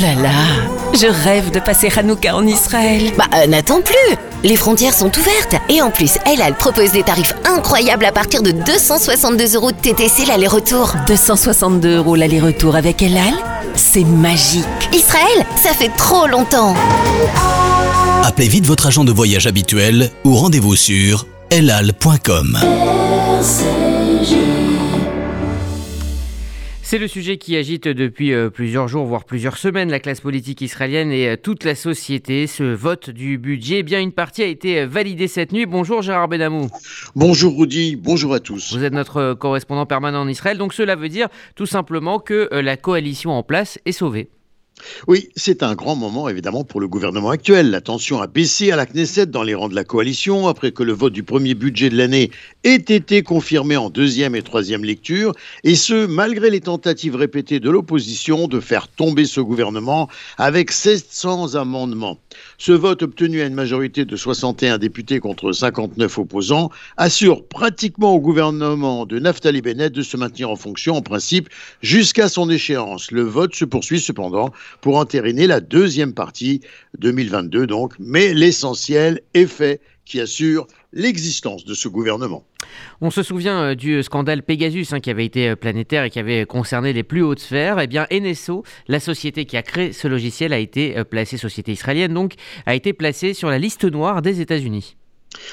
là 0.00 0.14
là, 0.22 0.30
je 0.94 1.06
rêve 1.06 1.50
de 1.50 1.60
passer 1.60 1.90
Hanouka 1.94 2.34
en 2.36 2.46
Israël. 2.46 3.12
Bah, 3.16 3.24
euh, 3.34 3.46
n'attends 3.46 3.80
plus 3.80 4.16
Les 4.44 4.56
frontières 4.56 4.94
sont 4.94 5.10
ouvertes 5.18 5.56
et 5.68 5.82
en 5.82 5.90
plus, 5.90 6.18
elle 6.24 6.54
propose 6.54 6.92
des 6.92 7.02
tarifs 7.02 7.34
incroyables 7.44 8.04
à 8.04 8.12
partir 8.12 8.42
de 8.42 8.50
262 8.52 9.56
euros 9.56 9.72
de 9.72 9.76
TTC 9.76 10.26
l'aller-retour. 10.26 10.94
262 11.06 11.96
euros 11.96 12.16
l'aller-retour 12.16 12.76
avec 12.76 13.02
Elal 13.02 13.34
C'est 13.74 14.04
magique. 14.04 14.64
Israël, 14.92 15.46
ça 15.62 15.70
fait 15.70 15.90
trop 15.96 16.26
longtemps. 16.26 16.74
Appelez 18.24 18.48
vite 18.48 18.66
votre 18.66 18.86
agent 18.86 19.04
de 19.04 19.12
voyage 19.12 19.46
habituel 19.46 20.10
ou 20.24 20.36
rendez-vous 20.36 20.76
sur 20.76 21.26
elal.com. 21.50 22.58
C'est 26.90 26.96
le 26.96 27.06
sujet 27.06 27.36
qui 27.36 27.54
agite 27.54 27.86
depuis 27.86 28.32
euh, 28.32 28.48
plusieurs 28.48 28.88
jours, 28.88 29.04
voire 29.04 29.24
plusieurs 29.24 29.58
semaines, 29.58 29.90
la 29.90 30.00
classe 30.00 30.22
politique 30.22 30.62
israélienne 30.62 31.12
et 31.12 31.28
euh, 31.28 31.36
toute 31.36 31.64
la 31.64 31.74
société. 31.74 32.46
Ce 32.46 32.62
vote 32.62 33.10
du 33.10 33.36
budget, 33.36 33.80
eh 33.80 33.82
bien 33.82 34.00
une 34.00 34.12
partie 34.12 34.42
a 34.42 34.46
été 34.46 34.80
euh, 34.80 34.86
validée 34.86 35.28
cette 35.28 35.52
nuit. 35.52 35.66
Bonjour 35.66 36.00
Gérard 36.00 36.28
Benamou. 36.28 36.70
Bonjour 37.14 37.58
Rudy, 37.58 37.96
bonjour 37.96 38.32
à 38.32 38.40
tous. 38.40 38.74
Vous 38.74 38.84
êtes 38.84 38.94
notre 38.94 39.34
correspondant 39.34 39.84
permanent 39.84 40.22
en 40.22 40.28
Israël, 40.28 40.56
donc 40.56 40.72
cela 40.72 40.96
veut 40.96 41.10
dire 41.10 41.28
tout 41.56 41.66
simplement 41.66 42.20
que 42.20 42.48
la 42.54 42.78
coalition 42.78 43.32
en 43.32 43.42
place 43.42 43.78
est 43.84 43.92
sauvée. 43.92 44.30
Oui, 45.06 45.28
c'est 45.36 45.62
un 45.62 45.74
grand 45.74 45.96
moment 45.96 46.28
évidemment 46.28 46.64
pour 46.64 46.80
le 46.80 46.88
gouvernement 46.88 47.30
actuel. 47.30 47.70
La 47.70 47.80
tension 47.80 48.20
a 48.20 48.26
baissé 48.26 48.70
à 48.70 48.76
la 48.76 48.86
Knesset 48.86 49.26
dans 49.26 49.42
les 49.42 49.54
rangs 49.54 49.68
de 49.68 49.74
la 49.74 49.84
coalition 49.84 50.48
après 50.48 50.72
que 50.72 50.82
le 50.82 50.92
vote 50.92 51.12
du 51.12 51.22
premier 51.22 51.54
budget 51.54 51.90
de 51.90 51.96
l'année 51.96 52.30
ait 52.64 52.74
été 52.74 53.22
confirmé 53.22 53.76
en 53.76 53.90
deuxième 53.90 54.34
et 54.34 54.42
troisième 54.42 54.84
lecture, 54.84 55.32
et 55.64 55.74
ce, 55.74 56.06
malgré 56.06 56.50
les 56.50 56.60
tentatives 56.60 57.16
répétées 57.16 57.60
de 57.60 57.70
l'opposition 57.70 58.48
de 58.48 58.60
faire 58.60 58.88
tomber 58.88 59.24
ce 59.24 59.40
gouvernement 59.40 60.08
avec 60.36 60.70
700 60.70 61.54
amendements. 61.54 62.18
Ce 62.58 62.72
vote 62.72 63.02
obtenu 63.02 63.40
à 63.40 63.46
une 63.46 63.54
majorité 63.54 64.04
de 64.04 64.16
61 64.16 64.78
députés 64.78 65.20
contre 65.20 65.52
59 65.52 66.18
opposants 66.18 66.70
assure 66.96 67.46
pratiquement 67.46 68.14
au 68.14 68.20
gouvernement 68.20 69.06
de 69.06 69.18
Naftali 69.18 69.62
Bennett 69.62 69.92
de 69.92 70.02
se 70.02 70.16
maintenir 70.16 70.50
en 70.50 70.56
fonction 70.56 70.96
en 70.96 71.02
principe 71.02 71.48
jusqu'à 71.82 72.28
son 72.28 72.50
échéance. 72.50 73.10
Le 73.10 73.22
vote 73.22 73.54
se 73.54 73.64
poursuit 73.64 74.00
cependant 74.00 74.52
pour 74.80 74.96
entériner 74.96 75.46
la 75.46 75.60
deuxième 75.60 76.14
partie 76.14 76.60
2022 76.98 77.66
donc, 77.66 77.94
mais 77.98 78.34
l'essentiel 78.34 79.20
est 79.34 79.46
fait 79.46 79.80
qui 80.04 80.20
assure 80.20 80.66
l'existence 80.92 81.64
de 81.64 81.74
ce 81.74 81.88
gouvernement. 81.88 82.44
On 83.00 83.10
se 83.10 83.22
souvient 83.22 83.62
euh, 83.62 83.74
du 83.74 84.02
scandale 84.02 84.42
Pegasus 84.42 84.86
hein, 84.92 85.00
qui 85.00 85.10
avait 85.10 85.24
été 85.24 85.50
euh, 85.50 85.56
planétaire 85.56 86.04
et 86.04 86.10
qui 86.10 86.18
avait 86.18 86.46
concerné 86.46 86.92
les 86.92 87.02
plus 87.02 87.22
hautes 87.22 87.40
sphères. 87.40 87.78
Eh 87.78 87.86
bien, 87.86 88.06
la 88.88 89.00
société 89.00 89.44
qui 89.44 89.56
a 89.56 89.62
créé 89.62 89.92
ce 89.92 90.08
logiciel, 90.08 90.52
a 90.52 90.58
été 90.58 90.96
euh, 90.96 91.04
placée, 91.04 91.36
société 91.36 91.72
israélienne 91.72 92.14
donc, 92.14 92.34
a 92.66 92.74
été 92.74 92.92
placée 92.92 93.34
sur 93.34 93.50
la 93.50 93.58
liste 93.58 93.84
noire 93.84 94.22
des 94.22 94.40
États-Unis. 94.40 94.97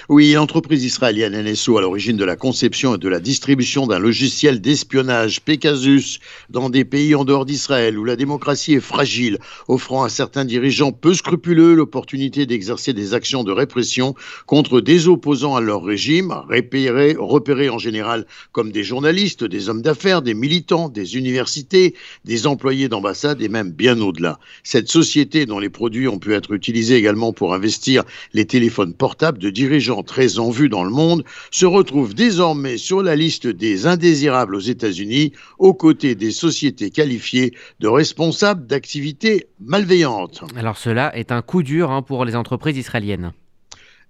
Oui, 0.08 0.34
l'entreprise 0.34 0.86
israélienne 0.86 1.42
NSO 1.42 1.78
à 1.78 1.82
l'origine 1.82 2.16
de 2.16 2.24
la 2.24 2.36
conception 2.36 2.96
et 2.96 2.98
de 2.98 3.10
la 3.10 3.20
distribution 3.20 3.88
d'un 3.88 4.00
logiciel 4.00 4.62
d'espionnage 4.62 5.42
Pegasus 5.42 6.20
dans 6.50 6.70
des 6.70 6.86
pays 6.86 7.16
en 7.16 7.26
dehors 7.26 7.46
d'Israël 7.46 7.98
où 7.98 8.04
la 8.04 8.16
démocratie 8.16 8.76
est 8.76 8.80
fragile, 8.80 9.40
offrant 9.68 10.04
à 10.04 10.10
certains 10.10 10.46
dirigeants 10.46 10.92
peu 10.92 11.14
scrupuleux 11.14 11.74
l'opportunité 11.74 12.46
d'exercer 12.46 12.94
des 12.94 13.14
actions 13.14 13.44
de 13.44 13.52
répression 13.52 14.16
contre 14.46 14.80
des 14.80 15.08
opposants 15.08 15.56
à 15.56 15.62
leur 15.62 15.84
régime, 15.84 16.32
repérés, 16.50 17.16
repérés 17.18 17.70
en 17.70 17.80
général 17.80 18.26
comme 18.52 18.72
des 18.72 18.84
journalistes, 18.84 19.44
des 19.44 19.70
hommes 19.70 19.82
d'affaires, 19.82 20.22
des 20.22 20.36
militants, 20.36 20.88
des 20.88 21.18
universités, 21.18 21.96
des 22.26 22.48
employés 22.48 22.90
d'ambassade 22.90 23.42
et 23.42 23.50
même 23.50 23.72
bien 23.72 24.00
au-delà. 24.00 24.40
Cette 24.64 24.90
société 24.90 25.46
dont 25.46 25.60
les 25.60 25.70
produits 25.70 26.08
ont 26.08 26.20
pu 26.20 26.34
être 26.34 26.54
utilisés 26.54 26.96
également 26.96 27.34
pour 27.34 27.54
investir 27.54 28.04
les 28.34 28.46
téléphones 28.46 28.94
portables 28.94 29.40
de 29.40 29.50
dirigeants 29.66 30.04
très 30.04 30.38
en 30.38 30.52
vue 30.52 30.70
dans 30.70 30.84
le 30.84 30.92
monde, 30.92 31.24
se 31.50 31.66
retrouve 31.66 32.14
désormais 32.14 32.78
sur 32.78 33.02
la 33.02 33.16
liste 33.16 33.48
des 33.48 33.88
indésirables 33.88 34.56
aux 34.56 34.60
États-Unis, 34.60 35.32
aux 35.58 35.74
côtés 35.74 36.14
des 36.14 36.32
sociétés 36.32 36.92
qualifiées 36.92 37.54
de 37.80 37.88
responsables 37.88 38.68
d'activités 38.68 39.48
malveillantes. 39.60 40.44
Alors 40.56 40.78
cela 40.78 41.16
est 41.18 41.32
un 41.32 41.42
coup 41.42 41.64
dur 41.64 41.90
hein, 41.90 42.04
pour 42.04 42.26
les 42.26 42.36
entreprises 42.36 42.78
israéliennes. 42.78 43.34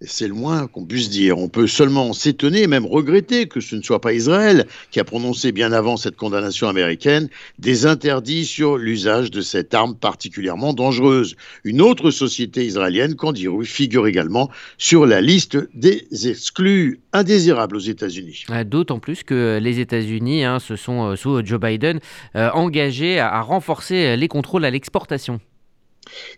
C'est 0.01 0.27
le 0.27 0.33
moins 0.33 0.67
qu'on 0.67 0.85
puisse 0.85 1.09
dire. 1.09 1.37
On 1.37 1.47
peut 1.47 1.67
seulement 1.67 2.11
s'étonner 2.11 2.67
même 2.67 2.85
regretter 2.85 3.47
que 3.47 3.61
ce 3.61 3.77
ne 3.77 3.81
soit 3.81 4.01
pas 4.01 4.13
Israël 4.13 4.65
qui 4.91 4.99
a 4.99 5.05
prononcé 5.05 5.53
bien 5.53 5.71
avant 5.71 5.95
cette 5.95 6.17
condamnation 6.17 6.67
américaine 6.67 7.29
des 7.59 7.85
interdits 7.85 8.45
sur 8.45 8.77
l'usage 8.77 9.31
de 9.31 9.39
cette 9.39 9.73
arme 9.73 9.95
particulièrement 9.95 10.73
dangereuse. 10.73 11.37
Une 11.63 11.81
autre 11.81 12.11
société 12.11 12.65
israélienne, 12.65 13.15
Candiru, 13.15 13.65
figure 13.65 14.05
également 14.07 14.49
sur 14.77 15.05
la 15.05 15.21
liste 15.21 15.57
des 15.73 16.05
exclus 16.27 16.99
indésirables 17.13 17.77
aux 17.77 17.79
États-Unis. 17.79 18.45
D'autant 18.65 18.99
plus 18.99 19.23
que 19.23 19.59
les 19.61 19.79
États-Unis 19.79 20.43
hein, 20.43 20.59
se 20.59 20.75
sont, 20.75 21.11
euh, 21.11 21.15
sous 21.15 21.45
Joe 21.45 21.59
Biden, 21.59 21.99
euh, 22.35 22.49
engagés 22.51 23.19
à 23.19 23.41
renforcer 23.41 24.17
les 24.17 24.27
contrôles 24.27 24.65
à 24.65 24.71
l'exportation. 24.71 25.39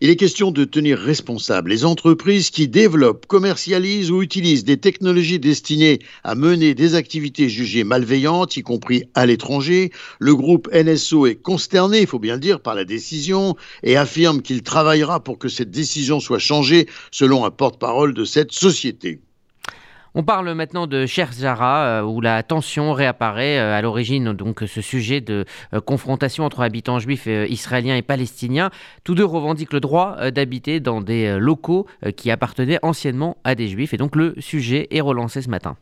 Il 0.02 0.10
est 0.10 0.16
question 0.16 0.52
de 0.52 0.66
tenir 0.66 0.98
responsables 0.98 1.70
les 1.70 1.86
entreprises 1.86 2.50
qui 2.50 2.68
développent, 2.68 3.26
commercialisent 3.26 4.12
ou 4.12 4.22
utilisent 4.22 4.64
des 4.64 4.78
technologies 4.78 5.40
destinées 5.40 6.00
à 6.24 6.36
mener 6.36 6.74
des 6.74 6.96
activités 6.96 7.50
jugées 7.50 7.84
malveillantes, 7.84 8.58
y 8.58 8.64
compris 8.64 9.04
à 9.14 9.26
l'étranger. 9.26 9.92
Le 10.20 10.36
groupe 10.36 10.70
NSO 10.74 11.26
est 11.28 11.36
consterné, 11.36 12.02
il 12.02 12.08
faut 12.08 12.20
bien 12.20 12.36
le 12.36 12.40
dire, 12.40 12.62
par 12.62 12.76
la 12.76 12.86
décision 12.86 13.56
et 13.84 13.98
affirme 13.98 14.42
qu'il 14.42 14.64
travaillera 14.64 15.24
pour 15.24 15.38
que 15.38 15.50
cette 15.50 15.72
décision 15.72 16.20
soit 16.20 16.40
changée 16.40 16.88
selon 17.12 17.46
un 17.46 17.52
porte-parole 17.52 18.14
de 18.14 18.26
cette 18.26 18.52
société. 18.52 19.22
On 20.20 20.24
parle 20.24 20.52
maintenant 20.54 20.88
de 20.88 21.06
Cher 21.06 21.32
Zara, 21.32 21.86
euh, 21.86 22.02
où 22.02 22.22
la 22.22 22.42
tension 22.42 22.92
réapparaît 22.92 23.60
euh, 23.60 23.78
à 23.78 23.84
l'origine, 23.84 24.34
donc 24.34 24.64
ce 24.66 24.82
sujet 24.82 25.22
de 25.22 25.46
euh, 25.76 25.80
confrontation 25.80 26.44
entre 26.44 26.62
habitants 26.62 26.98
juifs 26.98 27.28
israéliens 27.28 27.96
et 27.96 28.02
palestiniens. 28.02 28.72
Tous 29.04 29.14
deux 29.14 29.24
revendiquent 29.24 29.74
le 29.74 29.80
droit 29.80 30.32
d'habiter 30.32 30.80
dans 30.80 31.02
des 31.02 31.38
locaux 31.38 31.86
qui 32.16 32.32
appartenaient 32.32 32.80
anciennement 32.82 33.38
à 33.44 33.54
des 33.54 33.68
juifs, 33.68 33.94
et 33.94 33.98
donc 33.98 34.16
le 34.16 34.34
sujet 34.40 34.88
est 34.90 35.02
relancé 35.02 35.44
ce 35.44 35.52
matin. 35.52 35.78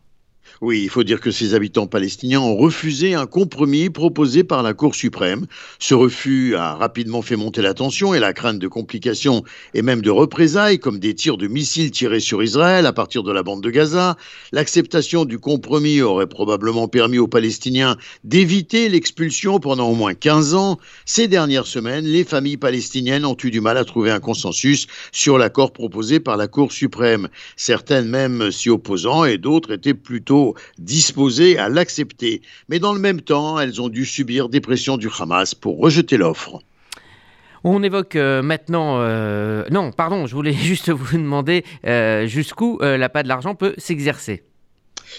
Oui, 0.62 0.83
il 0.83 0.89
faut 0.89 1.03
dire 1.03 1.19
que 1.19 1.31
ces 1.31 1.53
habitants 1.53 1.85
palestiniens 1.85 2.39
ont 2.39 2.55
refusé 2.55 3.13
un 3.13 3.25
compromis 3.25 3.89
proposé 3.89 4.45
par 4.45 4.63
la 4.63 4.74
Cour 4.74 4.95
suprême. 4.95 5.47
Ce 5.79 5.93
refus 5.93 6.55
a 6.55 6.75
rapidement 6.75 7.21
fait 7.21 7.35
monter 7.35 7.62
la 7.62 7.74
tension 7.74 8.13
et 8.13 8.19
la 8.19 8.31
crainte 8.31 8.59
de 8.59 8.67
complications 8.69 9.43
et 9.74 9.81
même 9.81 10.01
de 10.01 10.09
représailles, 10.09 10.79
comme 10.79 11.00
des 11.00 11.13
tirs 11.13 11.35
de 11.35 11.47
missiles 11.47 11.91
tirés 11.91 12.21
sur 12.21 12.41
Israël 12.41 12.85
à 12.85 12.93
partir 12.93 13.24
de 13.24 13.33
la 13.33 13.43
bande 13.43 13.62
de 13.62 13.69
Gaza. 13.69 14.15
L'acceptation 14.53 15.25
du 15.25 15.39
compromis 15.39 16.01
aurait 16.01 16.27
probablement 16.27 16.88
permis 16.88 17.17
aux 17.17 17.27
Palestiniens 17.27 17.97
d'éviter 18.24 18.88
l'expulsion 18.88 19.59
pendant 19.59 19.89
au 19.89 19.95
moins 19.95 20.13
15 20.13 20.53
ans. 20.53 20.77
Ces 21.05 21.27
dernières 21.27 21.67
semaines, 21.67 22.05
les 22.05 22.24
familles 22.24 22.57
palestiniennes 22.57 23.25
ont 23.25 23.38
eu 23.43 23.51
du 23.51 23.59
mal 23.59 23.77
à 23.77 23.83
trouver 23.83 24.12
un 24.12 24.21
consensus 24.21 24.88
sur 25.12 25.38
l'accord 25.38 25.74
proposé 25.74 26.21
par 26.21 26.38
la 26.38 26.47
Cour 26.47 26.71
suprême. 26.71 27.27
Certaines 27.57 28.07
même 28.07 28.51
s'y 28.51 28.69
opposant 28.69 29.25
et 29.25 29.38
d'autres 29.38 29.74
étaient 29.74 29.93
plutôt 29.93 30.44
disposées 30.77 31.57
à 31.57 31.69
l'accepter. 31.69 32.41
Mais 32.69 32.79
dans 32.79 32.93
le 32.93 32.99
même 32.99 33.21
temps, 33.21 33.59
elles 33.59 33.81
ont 33.81 33.89
dû 33.89 34.05
subir 34.05 34.49
des 34.49 34.61
pressions 34.61 34.97
du 34.97 35.09
Hamas 35.19 35.55
pour 35.55 35.79
rejeter 35.79 36.17
l'offre. 36.17 36.59
On 37.67 37.81
évoque 37.81 38.15
euh, 38.15 38.43
maintenant... 38.43 38.97
Euh, 38.99 39.63
non, 39.71 39.91
pardon, 39.91 40.27
je 40.27 40.35
voulais 40.35 40.53
juste 40.69 40.91
vous 40.91 41.17
demander 41.17 41.65
euh, 41.85 42.27
jusqu'où 42.27 42.77
la 42.81 43.09
pas 43.09 43.23
de 43.23 43.27
l'argent 43.27 43.55
peut 43.55 43.73
s'exercer. 43.77 44.43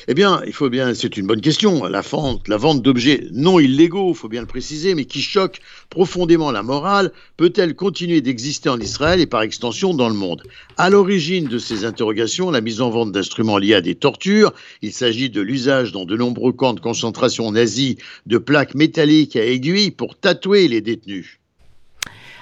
Eh 0.09 0.15
bien, 0.15 0.43
il 0.47 0.53
faut 0.53 0.69
bien, 0.71 0.95
c'est 0.95 1.17
une 1.17 1.27
bonne 1.27 1.41
question. 1.41 1.85
La 1.87 2.01
vente, 2.01 2.49
la 2.49 2.57
vente 2.57 2.83
d'objets 2.83 3.27
non 3.33 3.59
illégaux, 3.59 4.13
il 4.13 4.17
faut 4.17 4.29
bien 4.29 4.41
le 4.41 4.47
préciser, 4.47 4.95
mais 4.95 5.05
qui 5.05 5.23
choquent 5.23 5.61
profondément 5.91 6.51
la 6.51 6.63
morale, 6.63 7.13
peut-elle 7.37 7.75
continuer 7.75 8.21
d'exister 8.21 8.69
en 8.69 8.81
Israël 8.81 9.21
et 9.21 9.27
par 9.27 9.43
extension 9.43 9.95
dans 9.95 10.09
le 10.09 10.15
monde? 10.15 10.43
À 10.77 10.91
l'origine 10.91 11.49
de 11.49 11.59
ces 11.59 11.85
interrogations, 11.85 12.51
la 12.51 12.61
mise 12.61 12.81
en 12.81 12.91
vente 12.91 13.13
d'instruments 13.13 13.59
liés 13.59 13.75
à 13.75 13.81
des 13.81 13.95
tortures. 13.95 14.53
Il 14.83 14.93
s'agit 14.93 15.31
de 15.31 15.41
l'usage 15.41 15.93
dans 15.93 16.05
de 16.05 16.17
nombreux 16.17 16.53
camps 16.53 16.75
de 16.75 16.81
concentration 16.81 17.51
nazis 17.53 17.97
de 18.27 18.39
plaques 18.39 18.75
métalliques 18.75 19.37
à 19.37 19.45
aiguilles 19.45 19.91
pour 19.91 20.19
tatouer 20.19 20.69
les 20.69 20.81
détenus. 20.81 21.39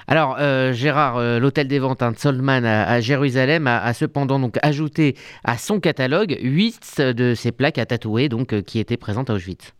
Alors, 0.07 0.37
euh, 0.39 0.71
Gérard, 0.71 1.17
euh, 1.17 1.39
l'hôtel 1.39 1.67
des 1.67 1.79
ventes 1.79 2.03
hein, 2.03 2.11
de 2.11 2.17
Solman 2.17 2.63
à, 2.65 3.01
Jérusalem 3.01 3.67
a, 3.67 3.93
cependant 3.93 4.39
donc 4.39 4.57
ajouté 4.61 5.15
à 5.43 5.57
son 5.57 5.79
catalogue 5.79 6.37
huit 6.41 6.99
de 6.99 7.33
ces 7.33 7.51
plaques 7.51 7.79
à 7.79 7.85
tatouer 7.85 8.29
donc, 8.29 8.53
euh, 8.53 8.61
qui 8.61 8.79
étaient 8.79 8.97
présentes 8.97 9.29
à 9.29 9.33
Auschwitz. 9.33 9.73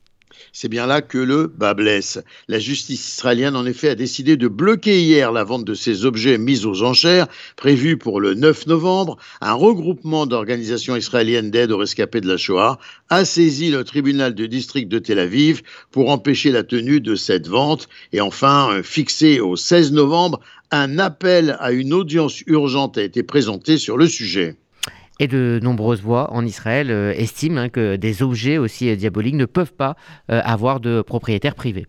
C'est 0.53 0.69
bien 0.69 0.85
là 0.85 1.01
que 1.01 1.17
le 1.17 1.47
bas 1.47 1.73
blesse. 1.73 2.19
La 2.47 2.59
justice 2.59 3.15
israélienne, 3.15 3.55
en 3.55 3.65
effet, 3.65 3.89
a 3.89 3.95
décidé 3.95 4.37
de 4.37 4.47
bloquer 4.47 5.01
hier 5.01 5.31
la 5.31 5.43
vente 5.43 5.65
de 5.65 5.73
ces 5.73 6.05
objets 6.05 6.37
mis 6.37 6.65
aux 6.65 6.83
enchères, 6.83 7.27
prévus 7.55 7.97
pour 7.97 8.21
le 8.21 8.33
9 8.33 8.67
novembre. 8.67 9.17
Un 9.41 9.53
regroupement 9.53 10.25
d'organisations 10.25 10.95
israéliennes 10.95 11.51
d'aide 11.51 11.71
aux 11.71 11.77
rescapés 11.77 12.21
de 12.21 12.27
la 12.27 12.37
Shoah 12.37 12.79
a 13.09 13.25
saisi 13.25 13.69
le 13.69 13.83
tribunal 13.83 14.33
de 14.33 14.45
district 14.45 14.87
de 14.89 14.99
Tel 14.99 15.19
Aviv 15.19 15.61
pour 15.91 16.09
empêcher 16.09 16.51
la 16.51 16.63
tenue 16.63 17.01
de 17.01 17.15
cette 17.15 17.47
vente. 17.47 17.89
Et 18.13 18.21
enfin, 18.21 18.81
fixé 18.83 19.39
au 19.39 19.55
16 19.55 19.91
novembre, 19.91 20.39
un 20.71 20.99
appel 20.99 21.57
à 21.59 21.71
une 21.71 21.93
audience 21.93 22.41
urgente 22.47 22.97
a 22.97 23.03
été 23.03 23.23
présenté 23.23 23.77
sur 23.77 23.97
le 23.97 24.07
sujet. 24.07 24.55
Et 25.19 25.27
de 25.27 25.59
nombreuses 25.63 26.01
voix 26.01 26.31
en 26.33 26.45
Israël 26.45 26.91
euh, 26.91 27.13
estiment 27.13 27.61
hein, 27.61 27.69
que 27.69 27.95
des 27.95 28.21
objets 28.21 28.57
aussi 28.57 28.89
euh, 28.89 28.95
diaboliques 28.97 29.35
ne 29.35 29.45
peuvent 29.45 29.73
pas 29.73 29.95
euh, 30.29 30.41
avoir 30.43 30.81
de 30.81 31.01
propriétaire 31.01 31.55
privé. 31.55 31.85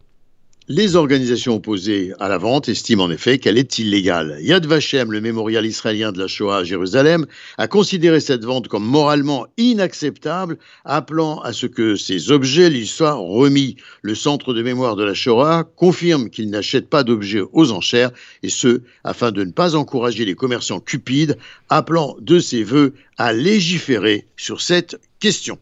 Les 0.69 0.97
organisations 0.97 1.55
opposées 1.55 2.13
à 2.19 2.29
la 2.29 2.39
vente 2.39 2.69
estiment 2.69 3.05
en 3.05 3.11
effet 3.13 3.39
qu'elle 3.39 3.57
est 3.57 3.79
illégale. 3.79 4.37
Yad 4.41 4.67
Vashem, 4.67 5.13
le 5.13 5.21
mémorial 5.21 5.65
israélien 5.65 6.11
de 6.11 6.19
la 6.19 6.27
Shoah 6.27 6.57
à 6.57 6.65
Jérusalem, 6.65 7.25
a 7.57 7.69
considéré 7.69 8.19
cette 8.19 8.45
vente 8.45 8.67
comme 8.67 8.85
moralement 8.85 9.47
inacceptable, 9.59 10.59
appelant 10.85 11.39
à 11.39 11.53
ce 11.53 11.67
que 11.67 11.95
ces 11.95 12.33
objets 12.33 12.69
lui 12.69 12.89
soient 12.89 13.15
remis. 13.15 13.77
Le 14.03 14.17
centre 14.17 14.55
de 14.55 14.63
mémoire 14.63 14.97
de 14.97 15.05
la 15.05 15.15
Shoah 15.15 15.63
confirme 15.77 16.31
qu'il 16.31 16.51
n'achète 16.51 16.91
pas 16.91 17.05
d'objets 17.05 17.45
aux 17.53 17.71
enchères, 17.71 18.11
et 18.43 18.49
ce, 18.49 18.81
afin 19.05 19.31
de 19.31 19.45
ne 19.45 19.53
pas 19.53 19.77
encourager 19.77 20.25
les 20.25 20.35
commerçants 20.35 20.81
cupides, 20.81 21.39
appelant 21.69 22.17
de 22.21 22.41
ses 22.41 22.65
voeux 22.65 22.95
à 23.19 23.33
légiférer 23.33 24.27
sur 24.37 24.61
cette 24.61 25.01
question. 25.21 25.61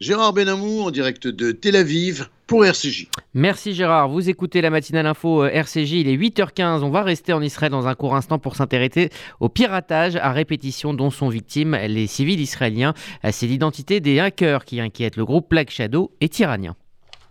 Gérard 0.00 0.32
Benamou 0.32 0.82
en 0.82 0.92
direct 0.92 1.26
de 1.26 1.50
Tel 1.50 1.74
Aviv 1.74 2.28
pour 2.46 2.64
RCJ. 2.64 3.08
Merci 3.34 3.74
Gérard, 3.74 4.08
vous 4.08 4.28
écoutez 4.28 4.60
la 4.60 4.70
matinale 4.70 5.06
info 5.06 5.42
euh, 5.42 5.50
RCJ, 5.50 5.92
il 5.92 6.08
est 6.08 6.16
8h15, 6.16 6.82
on 6.84 6.90
va 6.90 7.02
rester 7.02 7.32
en 7.32 7.42
Israël 7.42 7.72
dans 7.72 7.88
un 7.88 7.96
court 7.96 8.14
instant 8.14 8.38
pour 8.38 8.54
s'intéresser 8.54 9.10
au 9.40 9.48
piratage 9.48 10.14
à 10.14 10.30
répétition 10.30 10.94
dont 10.94 11.10
sont 11.10 11.28
victimes 11.28 11.74
les 11.74 12.06
civils 12.06 12.38
israéliens. 12.38 12.94
Euh, 13.24 13.30
c'est 13.32 13.48
l'identité 13.48 13.98
des 13.98 14.20
hackers 14.20 14.64
qui 14.64 14.80
inquiètent 14.80 15.16
le 15.16 15.24
groupe 15.24 15.50
Black 15.50 15.68
Shadow 15.72 16.12
et 16.20 16.28
Tyrannia. 16.28 16.76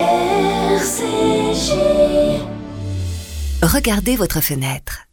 RCJ. 0.01 1.71
Regardez 3.63 4.17
votre 4.17 4.41
fenêtre. 4.43 5.05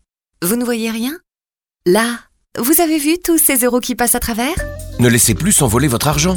Vous 0.42 0.56
ne 0.56 0.64
voyez 0.64 0.90
rien? 0.90 1.12
Là, 1.86 2.18
vous 2.58 2.80
avez 2.80 2.98
vu 2.98 3.18
tous 3.24 3.38
ces 3.38 3.64
euros 3.64 3.78
qui 3.78 3.94
passent 3.94 4.16
à 4.16 4.20
travers? 4.20 4.56
Ne 4.98 5.08
laissez 5.08 5.34
plus 5.34 5.52
s'envoler 5.52 5.86
votre 5.86 6.08
argent. 6.08 6.36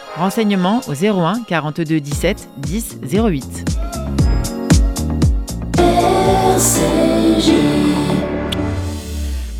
Renseignements 0.15 0.81
au 0.87 0.93
01 0.93 1.43
42 1.47 1.99
17 1.99 2.49
10 2.57 2.99
08. 3.13 3.65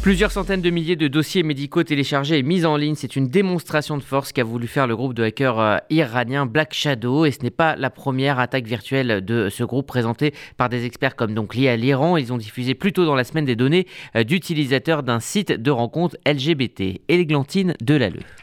Plusieurs 0.02 0.32
centaines 0.32 0.62
de 0.62 0.70
milliers 0.70 0.96
de 0.96 1.08
dossiers 1.08 1.44
médicaux 1.44 1.84
téléchargés 1.84 2.40
et 2.40 2.44
mis 2.44 2.66
en 2.66 2.76
ligne, 2.76 2.96
c'est 2.96 3.16
une 3.16 3.28
démonstration 3.28 3.98
de 3.98 4.04
force 4.04 4.34
qu'a 4.34 4.44
voulu 4.44 4.68
faire 4.68 4.88
le 4.88 4.96
groupe 4.96 5.14
de 5.14 5.24
hackers 5.24 5.60
euh, 5.60 5.78
iranien 5.90 6.46
Black 6.46 6.74
Shadow 6.74 7.24
et 7.26 7.32
ce 7.32 7.44
n'est 7.44 7.50
pas 7.50 7.76
la 7.76 7.90
première 7.90 8.40
attaque 8.40 8.66
virtuelle 8.66 9.24
de 9.24 9.48
ce 9.50 9.64
groupe 9.64 9.88
présenté 9.88 10.34
par 10.58 10.70
des 10.70 10.86
experts 10.86 11.16
comme 11.16 11.34
donc 11.34 11.56
liés 11.56 11.70
à 11.70 11.78
l'Iran. 11.78 12.18
Ils 12.18 12.34
ont 12.34 12.38
diffusé 12.38 12.74
plus 12.74 12.94
tôt 12.94 13.06
dans 13.06 13.16
la 13.16 13.24
semaine 13.24 13.46
des 13.46 13.56
données 13.56 13.88
euh, 14.16 14.24
d'utilisateurs 14.24 15.04
d'un 15.04 15.22
site 15.22 15.52
de 15.52 15.72
rencontre 15.72 16.18
LGBT. 16.26 17.00
Églantine 17.08 17.76
Delalleux. 17.80 18.41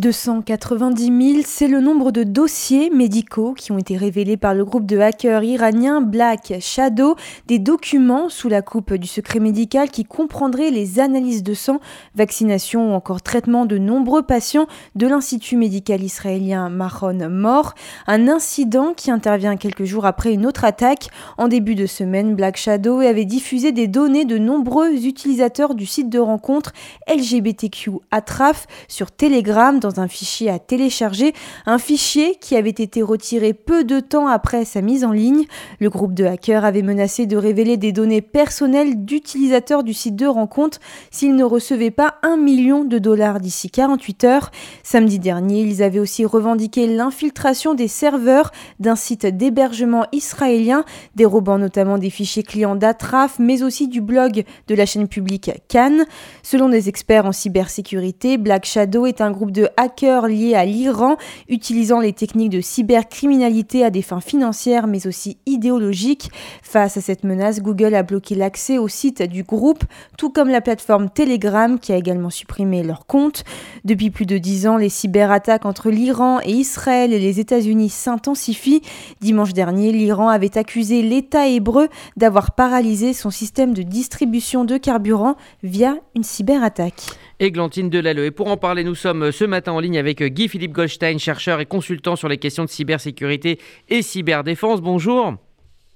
290 0.00 1.32
000, 1.34 1.42
c'est 1.44 1.68
le 1.68 1.80
nombre 1.82 2.10
de 2.10 2.22
dossiers 2.22 2.88
médicaux 2.88 3.52
qui 3.52 3.70
ont 3.70 3.76
été 3.76 3.98
révélés 3.98 4.38
par 4.38 4.54
le 4.54 4.64
groupe 4.64 4.86
de 4.86 4.98
hackers 4.98 5.44
iranien 5.44 6.00
Black 6.00 6.54
Shadow, 6.58 7.16
des 7.46 7.58
documents 7.58 8.30
sous 8.30 8.48
la 8.48 8.62
coupe 8.62 8.94
du 8.94 9.06
secret 9.06 9.40
médical 9.40 9.90
qui 9.90 10.04
comprendraient 10.04 10.70
les 10.70 11.00
analyses 11.00 11.42
de 11.42 11.52
sang, 11.52 11.80
vaccination 12.14 12.92
ou 12.92 12.94
encore 12.94 13.20
traitement 13.20 13.66
de 13.66 13.76
nombreux 13.76 14.22
patients 14.22 14.66
de 14.94 15.06
l'Institut 15.06 15.58
médical 15.58 16.02
israélien 16.02 16.70
Mahon 16.70 17.28
Mort. 17.28 17.74
Un 18.06 18.26
incident 18.26 18.94
qui 18.96 19.10
intervient 19.10 19.58
quelques 19.58 19.84
jours 19.84 20.06
après 20.06 20.32
une 20.32 20.46
autre 20.46 20.64
attaque. 20.64 21.08
En 21.36 21.46
début 21.46 21.74
de 21.74 21.84
semaine, 21.84 22.36
Black 22.36 22.56
Shadow 22.56 23.00
avait 23.00 23.26
diffusé 23.26 23.70
des 23.70 23.86
données 23.86 24.24
de 24.24 24.38
nombreux 24.38 24.94
utilisateurs 25.04 25.74
du 25.74 25.84
site 25.84 26.08
de 26.08 26.18
rencontre 26.18 26.72
LGBTQ 27.06 27.90
Atraf 28.10 28.66
sur 28.88 29.10
Telegram 29.10 29.78
un 29.98 30.08
fichier 30.08 30.50
à 30.50 30.58
télécharger, 30.58 31.32
un 31.66 31.78
fichier 31.78 32.36
qui 32.40 32.56
avait 32.56 32.70
été 32.70 33.02
retiré 33.02 33.52
peu 33.52 33.84
de 33.84 34.00
temps 34.00 34.28
après 34.28 34.64
sa 34.64 34.80
mise 34.80 35.04
en 35.04 35.12
ligne. 35.12 35.44
Le 35.80 35.90
groupe 35.90 36.14
de 36.14 36.24
hackers 36.24 36.64
avait 36.64 36.82
menacé 36.82 37.26
de 37.26 37.36
révéler 37.36 37.76
des 37.76 37.92
données 37.92 38.22
personnelles 38.22 39.04
d'utilisateurs 39.04 39.82
du 39.82 39.94
site 39.94 40.16
de 40.16 40.26
rencontre 40.26 40.78
s'ils 41.10 41.34
ne 41.34 41.44
recevaient 41.44 41.90
pas 41.90 42.16
un 42.22 42.36
million 42.36 42.84
de 42.84 42.98
dollars 42.98 43.40
d'ici 43.40 43.70
48 43.70 44.24
heures. 44.24 44.50
Samedi 44.82 45.18
dernier, 45.18 45.62
ils 45.62 45.82
avaient 45.82 45.98
aussi 45.98 46.24
revendiqué 46.24 46.86
l'infiltration 46.86 47.74
des 47.74 47.88
serveurs 47.88 48.52
d'un 48.78 48.96
site 48.96 49.26
d'hébergement 49.26 50.06
israélien, 50.12 50.84
dérobant 51.14 51.58
notamment 51.58 51.98
des 51.98 52.10
fichiers 52.10 52.42
clients 52.42 52.76
d'Atraf, 52.76 53.38
mais 53.38 53.62
aussi 53.62 53.88
du 53.88 54.00
blog 54.00 54.44
de 54.68 54.74
la 54.74 54.86
chaîne 54.86 55.08
publique 55.08 55.50
Cannes. 55.68 56.04
Selon 56.42 56.68
des 56.68 56.88
experts 56.88 57.26
en 57.26 57.32
cybersécurité, 57.32 58.38
Black 58.38 58.64
Shadow 58.64 59.06
est 59.06 59.20
un 59.20 59.30
groupe 59.30 59.52
de 59.52 59.68
hackers 59.80 60.26
liés 60.26 60.54
à 60.54 60.64
l'Iran, 60.64 61.16
utilisant 61.48 62.00
les 62.00 62.12
techniques 62.12 62.50
de 62.50 62.60
cybercriminalité 62.60 63.84
à 63.84 63.90
des 63.90 64.02
fins 64.02 64.20
financières 64.20 64.86
mais 64.86 65.06
aussi 65.06 65.38
idéologiques. 65.46 66.30
Face 66.62 66.96
à 66.96 67.00
cette 67.00 67.24
menace, 67.24 67.60
Google 67.60 67.94
a 67.94 68.02
bloqué 68.02 68.34
l'accès 68.34 68.78
au 68.78 68.88
site 68.88 69.22
du 69.22 69.42
groupe, 69.42 69.84
tout 70.16 70.30
comme 70.30 70.48
la 70.48 70.60
plateforme 70.60 71.08
Telegram 71.08 71.78
qui 71.78 71.92
a 71.92 71.96
également 71.96 72.30
supprimé 72.30 72.82
leur 72.82 73.06
compte. 73.06 73.44
Depuis 73.84 74.10
plus 74.10 74.26
de 74.26 74.38
dix 74.38 74.66
ans, 74.66 74.76
les 74.76 74.88
cyberattaques 74.88 75.64
entre 75.64 75.90
l'Iran 75.90 76.40
et 76.44 76.52
Israël 76.52 77.12
et 77.12 77.18
les 77.18 77.40
États-Unis 77.40 77.88
s'intensifient. 77.88 78.82
Dimanche 79.20 79.52
dernier, 79.52 79.92
l'Iran 79.92 80.28
avait 80.28 80.58
accusé 80.58 81.02
l'État 81.02 81.48
hébreu 81.48 81.88
d'avoir 82.16 82.52
paralysé 82.52 83.12
son 83.12 83.30
système 83.30 83.72
de 83.72 83.82
distribution 83.82 84.64
de 84.64 84.76
carburant 84.76 85.36
via 85.62 85.96
une 86.14 86.24
cyberattaque. 86.24 87.02
Églantine 87.40 87.90
Delalleux. 87.90 88.26
Et 88.26 88.30
pour 88.30 88.48
en 88.48 88.56
parler, 88.56 88.84
nous 88.84 88.94
sommes 88.94 89.32
ce 89.32 89.44
matin 89.44 89.72
en 89.72 89.80
ligne 89.80 89.98
avec 89.98 90.22
Guy-Philippe 90.22 90.72
Goldstein, 90.72 91.18
chercheur 91.18 91.58
et 91.60 91.66
consultant 91.66 92.14
sur 92.14 92.28
les 92.28 92.38
questions 92.38 92.64
de 92.64 92.68
cybersécurité 92.68 93.58
et 93.88 94.02
cyberdéfense. 94.02 94.80
Bonjour. 94.80 95.34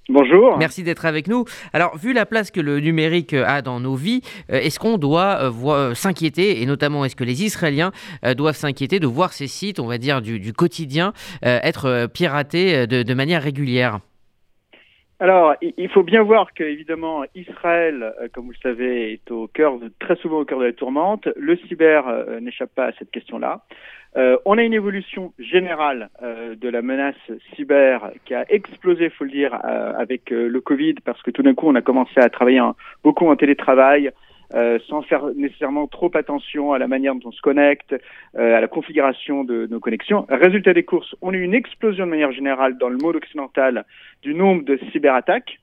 Bonjour. 0.07 0.57
Merci 0.59 0.83
d'être 0.83 1.05
avec 1.05 1.27
nous. 1.27 1.45
Alors, 1.73 1.97
vu 1.97 2.13
la 2.13 2.27
place 2.27 2.51
que 2.51 2.59
le 2.59 2.79
numérique 2.79 3.33
a 3.33 3.63
dans 3.63 3.79
nos 3.79 3.95
vies, 3.95 4.21
euh, 4.51 4.59
est-ce 4.59 4.77
qu'on 4.79 4.97
doit 4.99 5.39
euh, 5.41 5.51
euh, 5.65 5.95
s'inquiéter, 5.95 6.61
et 6.61 6.65
notamment 6.67 7.05
est-ce 7.05 7.15
que 7.15 7.23
les 7.23 7.43
Israéliens 7.43 7.91
doivent 8.37 8.55
s'inquiéter 8.55 8.99
de 8.99 9.07
voir 9.07 9.33
ces 9.33 9.47
sites, 9.47 9.79
on 9.79 9.87
va 9.87 9.97
dire, 9.97 10.21
du, 10.21 10.53
quotidien, 10.53 11.13
être 11.41 12.07
piratés 12.07 12.87
de 12.87 13.13
manière 13.13 13.41
régulière? 13.41 13.99
Alors, 15.19 15.55
il 15.61 15.87
faut 15.89 16.03
bien 16.03 16.23
voir 16.23 16.53
que, 16.53 16.63
évidemment, 16.63 17.23
Israël, 17.35 18.13
euh, 18.21 18.27
comme 18.33 18.45
vous 18.45 18.51
le 18.51 18.57
savez, 18.61 19.13
est 19.13 19.31
au 19.31 19.47
cœur, 19.47 19.79
très 19.99 20.17
souvent 20.17 20.39
au 20.39 20.45
cœur 20.45 20.59
de 20.59 20.65
la 20.65 20.73
tourmente. 20.73 21.29
Le 21.37 21.55
cyber 21.55 22.05
euh, 22.07 22.41
n'échappe 22.41 22.75
pas 22.75 22.87
à 22.87 22.91
cette 22.99 23.11
question-là. 23.11 23.61
Euh, 24.17 24.37
on 24.43 24.57
a 24.57 24.63
une 24.63 24.73
évolution 24.73 25.33
générale 25.39 26.09
de 26.21 26.69
la 26.69 26.81
menace 26.81 27.15
cyber 27.55 28.11
qui 28.25 28.33
a 28.33 28.45
explosé, 28.49 29.09
faut 29.09 29.25
le 29.25 29.31
dire, 29.31 29.53
avec 29.63 30.29
le 30.29 30.59
Covid, 30.61 30.95
parce 31.03 31.21
que 31.21 31.31
tout 31.31 31.43
d'un 31.43 31.53
coup, 31.53 31.67
on 31.67 31.75
a 31.75 31.81
commencé 31.81 32.17
à 32.17 32.29
travailler 32.29 32.61
beaucoup 33.03 33.27
en 33.27 33.35
télétravail, 33.35 34.11
euh, 34.53 34.79
sans 34.87 35.01
faire 35.01 35.25
nécessairement 35.35 35.87
trop 35.87 36.11
attention 36.13 36.73
à 36.73 36.79
la 36.79 36.87
manière 36.87 37.15
dont 37.15 37.29
on 37.29 37.31
se 37.31 37.41
connecte, 37.41 37.95
euh, 38.37 38.57
à 38.57 38.61
la 38.61 38.67
configuration 38.67 39.43
de 39.43 39.67
nos 39.69 39.79
connexions. 39.79 40.25
Résultat 40.29 40.73
des 40.73 40.83
courses, 40.83 41.15
on 41.21 41.33
a 41.33 41.35
eu 41.35 41.41
une 41.41 41.53
explosion 41.53 42.05
de 42.05 42.11
manière 42.11 42.31
générale 42.31 42.77
dans 42.77 42.89
le 42.89 42.97
monde 42.97 43.15
occidental 43.15 43.85
du 44.21 44.33
nombre 44.33 44.63
de 44.63 44.79
cyberattaques. 44.91 45.59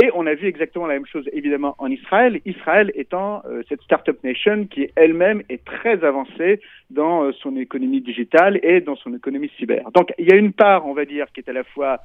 Et 0.00 0.08
on 0.14 0.26
a 0.26 0.34
vu 0.34 0.46
exactement 0.46 0.86
la 0.86 0.94
même 0.94 1.04
chose, 1.04 1.28
évidemment, 1.34 1.74
en 1.78 1.90
Israël. 1.90 2.40
Israël 2.46 2.90
étant 2.94 3.42
euh, 3.44 3.62
cette 3.68 3.82
startup 3.82 4.24
nation 4.24 4.64
qui 4.64 4.88
elle-même 4.96 5.42
est 5.50 5.62
très 5.64 6.02
avancée 6.02 6.60
dans 6.88 7.24
euh, 7.24 7.32
son 7.42 7.56
économie 7.56 8.00
digitale 8.00 8.58
et 8.62 8.80
dans 8.80 8.96
son 8.96 9.14
économie 9.14 9.50
cyber. 9.58 9.90
Donc, 9.92 10.14
il 10.18 10.26
y 10.26 10.32
a 10.32 10.36
une 10.36 10.52
part, 10.52 10.86
on 10.86 10.94
va 10.94 11.04
dire, 11.04 11.26
qui 11.32 11.40
est 11.40 11.48
à 11.48 11.52
la 11.52 11.64
fois 11.64 11.98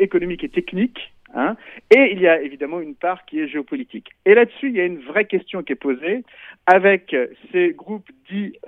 économique 0.00 0.42
et 0.42 0.48
technique, 0.48 0.98
hein, 1.34 1.56
et 1.90 2.12
il 2.12 2.20
y 2.20 2.28
a 2.28 2.40
évidemment 2.40 2.80
une 2.80 2.94
part 2.94 3.24
qui 3.24 3.40
est 3.40 3.48
géopolitique. 3.48 4.10
Et 4.24 4.34
là-dessus, 4.34 4.68
il 4.68 4.76
y 4.76 4.80
a 4.80 4.84
une 4.84 4.98
vraie 4.98 5.26
question 5.26 5.62
qui 5.62 5.72
est 5.72 5.76
posée 5.76 6.24
avec 6.66 7.16
ces 7.50 7.70
groupes 7.70 8.08
dits 8.30 8.58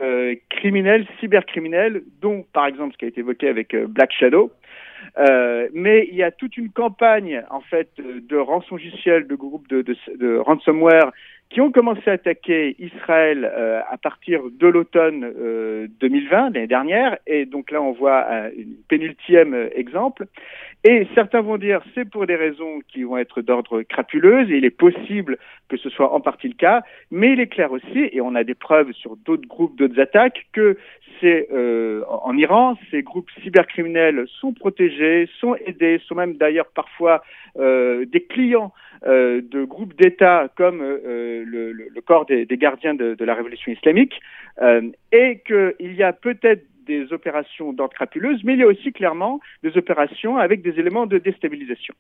criminels, 0.49 1.07
cybercriminels, 1.21 2.03
dont, 2.23 2.47
par 2.53 2.67
exemple, 2.67 2.95
ce 2.95 2.99
qui 2.99 3.05
a 3.05 3.09
été 3.09 3.21
évoqué 3.21 3.49
avec 3.49 3.77
Black 3.77 4.13
Shadow, 4.13 4.51
euh, 5.19 5.69
mais 5.73 6.07
il 6.11 6.17
y 6.17 6.23
a 6.23 6.31
toute 6.31 6.57
une 6.57 6.71
campagne 6.71 7.43
en 7.51 7.61
fait 7.61 7.91
de 7.99 8.37
rançongiciel, 8.37 9.27
de 9.27 9.35
groupes 9.35 9.69
de, 9.69 9.83
de, 9.83 9.97
de 10.17 10.37
ransomware 10.37 11.11
qui 11.51 11.61
ont 11.61 11.73
commencé 11.73 12.03
à 12.07 12.13
attaquer 12.13 12.77
Israël 12.79 13.45
euh, 13.45 13.81
à 13.91 13.99
partir 13.99 14.43
de 14.53 14.67
l'automne 14.69 15.25
euh, 15.25 15.89
2020, 16.01 16.51
l'année 16.51 16.69
dernière, 16.69 17.19
et 17.27 17.45
donc 17.45 17.73
là 17.73 17.83
on 17.83 17.91
voit 17.91 18.33
un 18.33 18.51
pénultième 18.89 19.69
exemple. 19.75 20.27
Et 20.85 21.09
certains 21.15 21.41
vont 21.41 21.59
dire 21.59 21.83
c'est 21.95 22.09
pour 22.09 22.27
des 22.27 22.37
raisons 22.37 22.81
qui 22.89 23.03
vont 23.03 23.19
être 23.19 23.43
d'ordre 23.43 23.83
crapuleuse, 23.83 24.49
et 24.51 24.59
il 24.59 24.65
est 24.65 24.71
possible 24.71 25.39
que 25.69 25.77
ce 25.77 25.91
soit 25.91 26.13
en 26.13 26.21
partie 26.21 26.49
le 26.49 26.55
cas, 26.55 26.83
mais 27.11 27.33
il 27.33 27.41
est 27.41 27.49
clair 27.49 27.73
aussi, 27.73 28.09
et 28.13 28.21
on 28.21 28.37
a 28.37 28.45
des 28.45 28.55
preuves 28.55 28.93
sur 28.93 29.17
d'autres 29.17 29.49
groupes, 29.49 29.77
d'autres 29.77 30.01
attaques, 30.01 30.47
que 30.53 30.79
c'est 31.21 31.49
euh, 31.53 32.03
en 32.09 32.37
Iran, 32.37 32.77
ces 32.91 33.03
groupes 33.03 33.31
cybercriminels 33.43 34.25
sont 34.41 34.53
protégés, 34.61 35.29
sont 35.41 35.57
aidés, 35.67 36.01
sont 36.07 36.15
même 36.15 36.37
d'ailleurs 36.37 36.71
parfois 36.73 37.25
euh, 37.59 38.05
des 38.05 38.23
clients 38.23 38.73
euh, 39.07 39.41
de 39.43 39.65
groupes 39.65 39.95
d'État 40.01 40.49
comme 40.57 40.81
euh, 40.83 41.43
le, 41.45 41.73
le, 41.73 42.01
corps 42.03 42.27
des, 42.27 42.47
des 42.47 42.57
gardiens 42.57 42.95
de, 42.95 43.15
de, 43.15 43.25
la 43.25 43.35
révolution 43.35 43.73
islamique, 43.73 44.21
et 45.11 45.43
qu'il 45.47 45.95
y 45.95 46.03
a 46.03 46.13
peut-être 46.13 46.65
des 46.87 47.13
opérations 47.13 47.73
d'ordre 47.73 47.95
crapuleuse, 47.95 48.43
mais 48.45 48.55
il 48.55 48.61
y 48.61 48.63
a 48.63 48.67
aussi 48.67 48.93
clairement 48.93 49.41
des 49.63 49.77
opérations 49.77 50.37
avec 50.37 50.63
des 50.63 50.79
éléments 50.79 51.07
de 51.07 51.19
déstabilisation 51.19 51.95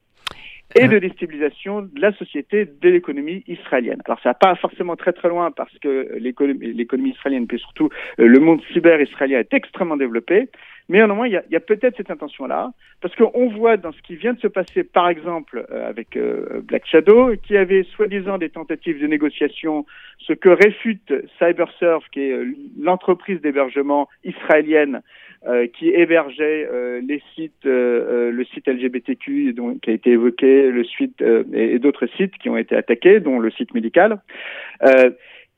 et 0.76 0.86
de 0.86 0.98
déstabilisation 0.98 1.82
de 1.82 2.00
la 2.00 2.12
société, 2.12 2.64
de 2.64 2.88
l'économie 2.88 3.42
israélienne. 3.48 4.00
Alors 4.04 4.20
ça 4.22 4.30
va 4.30 4.34
pas 4.34 4.54
forcément 4.54 4.96
très 4.96 5.12
très 5.12 5.28
loin 5.28 5.50
parce 5.50 5.76
que 5.78 6.16
l'économie 6.18 7.10
israélienne, 7.10 7.46
puis 7.46 7.58
surtout 7.58 7.88
le 8.18 8.38
monde 8.38 8.60
cyber 8.72 9.00
israélien 9.00 9.40
est 9.40 9.52
extrêmement 9.52 9.96
développé, 9.96 10.48
mais 10.90 10.98
néanmoins, 10.98 11.28
il 11.28 11.40
y 11.48 11.56
a, 11.56 11.60
peut-être 11.60 11.96
cette 11.96 12.10
intention-là, 12.10 12.72
parce 13.00 13.14
qu'on 13.14 13.48
voit 13.50 13.76
dans 13.76 13.92
ce 13.92 14.02
qui 14.02 14.16
vient 14.16 14.32
de 14.32 14.40
se 14.40 14.48
passer, 14.48 14.82
par 14.82 15.08
exemple, 15.08 15.64
euh, 15.70 15.88
avec 15.88 16.16
euh, 16.16 16.62
Black 16.64 16.84
Shadow, 16.84 17.36
qui 17.36 17.56
avait 17.56 17.84
soi-disant 17.94 18.38
des 18.38 18.48
tentatives 18.48 19.00
de 19.00 19.06
négociation, 19.06 19.86
ce 20.18 20.32
que 20.32 20.48
réfute 20.48 21.14
CyberSurf, 21.38 22.04
qui 22.10 22.22
est 22.22 22.32
euh, 22.32 22.56
l'entreprise 22.76 23.40
d'hébergement 23.40 24.08
israélienne 24.24 25.00
qui 25.72 25.88
hébergeait 25.88 26.68
les 27.00 27.22
sites, 27.34 27.64
le 27.64 28.44
site 28.52 28.68
LGBTQ 28.68 29.54
qui 29.80 29.90
a 29.90 29.92
été 29.94 30.10
évoqué, 30.10 30.70
le 30.70 30.84
site 30.84 31.22
et, 31.22 31.76
et 31.76 31.78
d'autres 31.78 32.06
sites 32.18 32.36
qui 32.36 32.50
ont 32.50 32.58
été 32.58 32.76
attaqués, 32.76 33.20
dont 33.20 33.38
le 33.38 33.50
site 33.50 33.72
médical. 33.72 34.20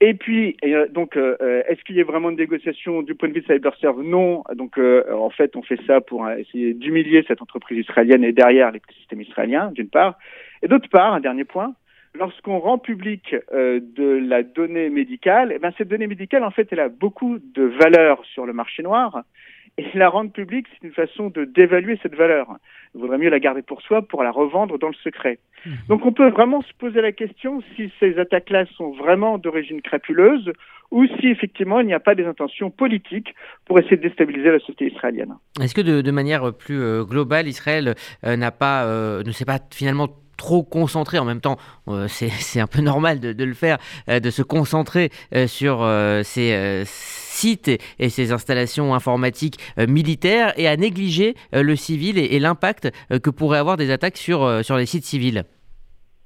Et 0.05 0.15
puis, 0.15 0.57
euh, 0.65 0.89
donc, 0.89 1.17
euh, 1.17 1.37
euh, 1.41 1.63
est-ce 1.69 1.81
qu'il 1.85 1.95
y 1.95 2.01
a 2.01 2.05
vraiment 2.05 2.31
une 2.31 2.37
négociation 2.37 3.03
du 3.03 3.15
point 3.15 3.29
de 3.29 3.35
vue 3.35 3.43
de 3.43 3.47
CyberServe 3.47 4.03
Non. 4.03 4.43
Donc, 4.53 4.77
en 4.77 5.31
fait, 5.31 5.55
on 5.55 5.63
fait 5.63 5.79
ça 5.87 6.01
pour 6.01 6.29
essayer 6.29 6.75
d'humilier 6.75 7.25
cette 7.29 7.41
entreprise 7.41 7.87
israélienne 7.89 8.25
et 8.25 8.33
derrière 8.33 8.73
l'écosystème 8.73 9.21
israélien, 9.21 9.71
d'une 9.71 9.89
part. 9.89 10.19
Et 10.61 10.67
d'autre 10.67 10.89
part, 10.89 11.15
un 11.15 11.21
dernier 11.21 11.45
point, 11.45 11.75
lorsqu'on 12.19 12.59
rend 12.59 12.79
public 12.79 13.37
de 13.53 14.29
la 14.29 14.43
donnée 14.43 14.91
médicale, 14.91 15.53
eh 15.55 15.61
ben, 15.61 15.73
cette 15.79 15.87
donnée 15.87 16.09
médicale, 16.09 16.43
en 16.43 16.51
fait, 16.51 16.67
elle 16.73 16.81
a 16.81 16.89
beaucoup 16.89 17.39
de 17.39 17.63
valeur 17.63 18.25
sur 18.25 18.45
le 18.45 18.53
marché 18.53 18.83
noir. 18.83 19.23
Et 19.79 19.87
la 19.95 20.11
rendre 20.11 20.31
publique, 20.31 20.67
c'est 20.71 20.87
une 20.87 20.93
façon 20.93 21.31
de 21.31 21.45
d'évaluer 21.45 21.99
cette 22.03 22.15
valeur. 22.15 22.47
Il 22.95 23.01
vaudrait 23.01 23.17
mieux 23.17 23.31
la 23.31 23.41
garder 23.41 23.63
pour 23.63 23.81
soi 23.81 24.03
pour 24.03 24.23
la 24.23 24.31
revendre 24.31 24.79
dans 24.79 24.89
le 24.89 24.95
secret. 24.95 25.39
Mhm. 25.65 25.73
Donc 25.89 26.05
on 26.05 26.13
peut 26.13 26.29
vraiment 26.29 26.61
se 26.61 26.73
poser 26.79 27.01
la 27.01 27.13
question 27.13 27.63
si 27.75 27.91
ces 27.99 28.19
attaques-là 28.19 28.67
sont 28.77 28.93
vraiment 28.93 29.39
d'origine 29.39 29.81
crapuleuse 29.81 30.53
ou 30.91 31.07
si 31.19 31.29
effectivement 31.29 31.81
il 31.81 31.87
n'y 31.87 31.95
a 31.95 32.01
pas 32.01 32.15
des 32.15 32.27
intentions 32.27 32.71
politiques 32.71 33.35
pour 33.65 33.79
essayer 33.79 33.97
de 33.97 34.03
déstabiliser 34.03 34.51
la 34.51 34.59
société 34.59 34.93
israélienne. 34.93 35.35
Est-ce 35.61 35.75
que 35.75 35.81
de, 35.81 36.03
de, 36.03 36.11
manière 36.11 36.53
plus 36.53 36.79
euh, 36.79 37.03
globale, 37.05 37.49
Israël 37.49 37.95
euh, 38.25 38.37
n'a 38.37 38.51
pas, 38.51 38.85
euh, 38.85 39.23
ne 39.25 39.33
s'est 39.33 39.47
pas 39.47 39.59
finalement 39.71 40.09
trop 40.43 40.65
concentré. 40.65 41.21
En 41.21 41.25
même 41.25 41.41
temps, 41.41 41.57
euh, 41.87 42.09
c'est 42.09 42.61
un 42.61 42.67
peu 42.67 42.81
normal 42.81 43.21
de, 43.21 43.45
le 43.45 43.55
faire, 43.55 43.79
euh, 44.09 44.19
de 44.19 44.31
se 44.31 44.43
concentrer 44.43 45.11
euh, 45.35 45.47
sur 45.47 45.89
ces 46.25 46.83
sites 46.85 47.69
et, 47.69 48.09
ces 48.09 48.33
installations 48.33 48.95
informatiques 48.95 49.59
militaires 49.77 50.53
et 50.57 50.67
à 50.67 50.77
négliger 50.77 51.37
le 51.53 51.77
civil 51.77 52.19
et, 52.19 52.39
l'impact 52.39 52.91
que 53.23 53.31
pourraient 53.31 53.59
avoir 53.59 53.77
des 53.77 53.91
attaques 53.91 54.17
sur 54.17 54.77
les 54.77 54.87
sites 54.87 55.05
civils. 55.05 55.45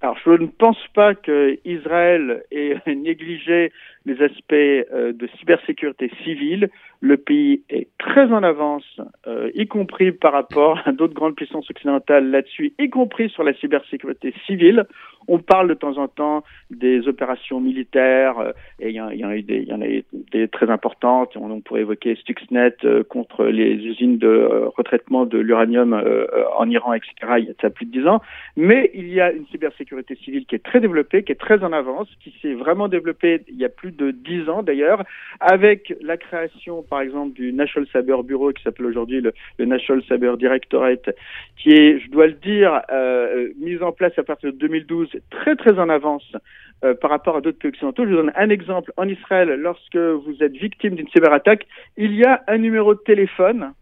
Alors, 0.06 0.18
je 0.24 0.30
ne 0.30 0.46
pense 0.46 0.78
pas 0.94 1.16
qu'Israël 1.16 2.44
ait 2.52 2.76
négligé 2.86 3.72
les 4.04 4.22
aspects 4.22 4.52
euh, 4.52 5.12
de 5.12 5.28
cybersécurité 5.38 6.10
civile. 6.22 6.70
Le 7.00 7.16
pays 7.16 7.62
est 7.68 7.88
très 7.98 8.30
en 8.32 8.44
avance, 8.44 9.00
euh, 9.26 9.50
y 9.54 9.66
compris 9.66 10.12
par 10.12 10.32
rapport 10.32 10.80
à 10.84 10.92
d'autres 10.92 11.12
grandes 11.12 11.34
puissances 11.34 11.68
occidentales 11.68 12.30
là-dessus, 12.30 12.72
y 12.78 12.88
compris 12.88 13.28
sur 13.30 13.42
la 13.42 13.52
cybersécurité 13.54 14.32
civile. 14.46 14.86
On 15.28 15.40
parle 15.40 15.68
de 15.68 15.74
temps 15.74 15.98
en 15.98 16.06
temps 16.06 16.44
des 16.70 17.08
opérations 17.08 17.60
militaires, 17.60 18.38
euh, 18.38 18.52
et 18.78 18.90
il 18.90 18.94
y, 18.94 19.00
en 19.00 19.30
a 19.30 19.36
eu 19.36 19.42
des, 19.42 20.48
très 20.48 20.70
importantes. 20.70 21.36
On, 21.36 21.60
pourrait 21.60 21.80
évoquer 21.80 22.14
Stuxnet 22.14 22.76
contre 23.08 23.46
les 23.46 23.72
usines 23.74 24.18
de 24.18 24.68
retraitement 24.76 25.26
de 25.26 25.38
l'uranium 25.38 26.00
en 26.56 26.70
Iran, 26.70 26.92
etc. 26.92 27.12
Il 27.38 27.44
y 27.46 27.50
a 27.50 27.70
plus 27.70 27.86
de 27.86 27.90
dix 27.90 28.06
ans. 28.06 28.20
Mais 28.56 28.90
il 28.94 29.08
y 29.12 29.20
a 29.20 29.32
une 29.32 29.46
cybersécurité 29.46 29.95
civile 30.16 30.46
qui 30.46 30.54
est 30.54 30.64
très 30.64 30.80
développée, 30.80 31.22
qui 31.22 31.32
est 31.32 31.40
très 31.40 31.62
en 31.62 31.72
avance, 31.72 32.08
qui 32.20 32.34
s'est 32.42 32.54
vraiment 32.54 32.88
développée 32.88 33.42
il 33.48 33.56
y 33.56 33.64
a 33.64 33.68
plus 33.68 33.92
de 33.92 34.10
dix 34.10 34.48
ans 34.48 34.62
d'ailleurs, 34.62 35.02
avec 35.40 35.94
la 36.00 36.16
création, 36.16 36.82
par 36.82 37.00
exemple, 37.00 37.34
du 37.34 37.52
National 37.52 37.88
Cyber 37.90 38.22
Bureau 38.22 38.52
qui 38.52 38.62
s'appelle 38.62 38.86
aujourd'hui 38.86 39.20
le, 39.20 39.32
le, 39.58 39.64
National 39.64 40.02
Cyber 40.04 40.36
Directorate, 40.36 41.10
qui 41.56 41.70
est, 41.70 41.98
je 42.00 42.10
dois 42.10 42.26
le 42.26 42.34
dire, 42.34 42.80
euh, 42.90 43.48
mise 43.58 43.82
en 43.82 43.92
place 43.92 44.18
à 44.18 44.22
partir 44.22 44.52
de 44.52 44.58
2012, 44.58 45.08
très 45.30 45.56
très 45.56 45.78
en 45.78 45.88
avance 45.88 46.36
euh, 46.84 46.94
par 46.94 47.10
rapport 47.10 47.36
à 47.36 47.40
d'autres 47.40 47.58
pays 47.58 47.70
occidentaux. 47.70 48.04
Je 48.04 48.10
vous 48.10 48.16
donne 48.16 48.32
un 48.36 48.50
exemple. 48.50 48.92
En 48.96 49.08
Israël, 49.08 49.48
lorsque 49.48 49.96
vous 49.96 50.36
êtes 50.42 50.52
victime 50.52 50.94
d'une 50.94 51.08
cyberattaque, 51.08 51.66
il 51.96 52.14
y 52.14 52.24
a 52.24 52.42
un 52.48 52.58
numéro 52.58 52.94
de 52.94 53.00
téléphone, 53.00 53.72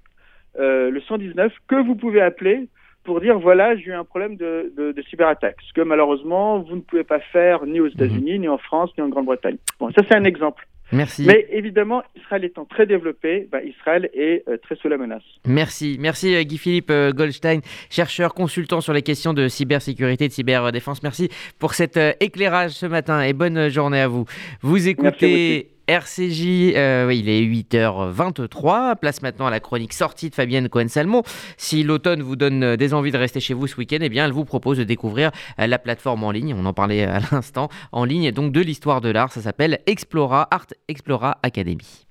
euh, 0.59 0.91
le 0.91 1.01
119, 1.01 1.53
que 1.67 1.75
vous 1.75 1.97
pouvez 1.97 2.21
appeler 2.21 2.69
pour 3.05 3.21
dire 3.21 3.39
voilà, 3.39 3.77
j'ai 3.77 3.87
eu 3.87 3.93
un 3.93 4.05
problème 4.05 4.37
de, 4.37 4.73
de, 4.77 4.93
de, 4.93 5.03
cyberattaque. 5.03 5.57
Ce 5.69 5.73
que 5.73 5.83
malheureusement, 5.83 6.61
vous 6.61 6.77
ne 6.77 6.81
pouvez 6.81 7.05
pas 7.05 7.21
faire 7.21 7.65
ni 7.67 7.81
aux 7.81 7.89
États-Unis, 7.89 8.39
ni 8.39 8.49
en 8.49 8.59
France, 8.59 8.91
ni 8.99 9.05
en 9.05 9.09
Grande-Bretagne. 9.09 9.57
Bon, 9.79 9.91
ça 9.93 10.03
c'est 10.09 10.17
un 10.17 10.25
exemple. 10.25 10.67
Merci. 10.93 11.25
Mais 11.27 11.47
évidemment, 11.51 12.03
Israël 12.15 12.45
étant 12.45 12.65
très 12.65 12.87
développé, 12.87 13.49
bah, 13.51 13.63
Israël 13.63 14.11
est 14.15 14.45
euh, 14.49 14.59
très 14.59 14.77
sous 14.77 14.89
la 14.89 14.99
menace. 14.99 15.23
Merci. 15.47 15.97
Merci 15.99 16.35
euh, 16.35 16.43
Guy-Philippe 16.43 16.91
euh, 16.91 17.13
Goldstein, 17.13 17.61
chercheur, 17.91 18.35
consultant 18.35 18.81
sur 18.81 18.93
les 18.93 19.03
questions 19.03 19.33
de 19.33 19.49
cybersécurité, 19.49 20.29
de 20.29 20.33
cyberdéfense. 20.33 21.03
Merci 21.03 21.31
pour 21.59 21.75
cet 21.75 21.97
euh, 21.97 22.13
éclairage 22.21 22.73
ce 22.73 22.87
matin 22.87 23.23
et 23.23 23.33
bonne 23.33 23.69
journée 23.69 24.01
à 24.01 24.09
vous. 24.09 24.27
Vous 24.61 24.89
écoutez 24.89 25.74
RCJ, 25.89 26.75
euh, 26.77 27.11
il 27.13 27.29
est 27.29 27.43
8h23. 27.43 28.97
Place 28.97 29.23
maintenant 29.23 29.47
à 29.47 29.51
la 29.51 29.61
chronique 29.61 29.93
sortie 29.93 30.31
de 30.31 30.35
Fabienne 30.35 30.69
Cohen-Salmon. 30.69 31.23
Si 31.57 31.83
l'automne 31.83 32.23
vous 32.23 32.37
donne 32.37 32.77
des 32.77 32.95
envies 32.95 33.13
de 33.13 33.19
rester 33.19 33.41
chez 33.41 33.55
vous 33.55 33.67
ce 33.67 33.77
week-end, 33.77 33.99
eh 34.01 34.09
bien, 34.09 34.25
elle 34.25 34.33
vous 34.33 34.45
propose 34.45 34.79
de 34.79 34.85
découvrir 34.85 35.31
la 35.59 35.79
plateforme 35.79 36.25
en 36.25 36.31
ligne. 36.31 36.55
On 36.59 36.65
en 36.67 36.73
parlait 36.73 37.05
à 37.05 37.21
l'instant, 37.33 37.69
en 37.93 38.05
ligne, 38.05 38.31
donc 38.33 38.53
de 38.53 38.61
l'histoire 38.61 39.01
de 39.01 39.11
l'art. 39.11 39.33
Ça 39.33 39.43
s'appelle 39.43 39.81
Explora, 39.87 40.49
Art 40.51 40.67
Explora 40.89 41.39
Academy. 41.43 42.07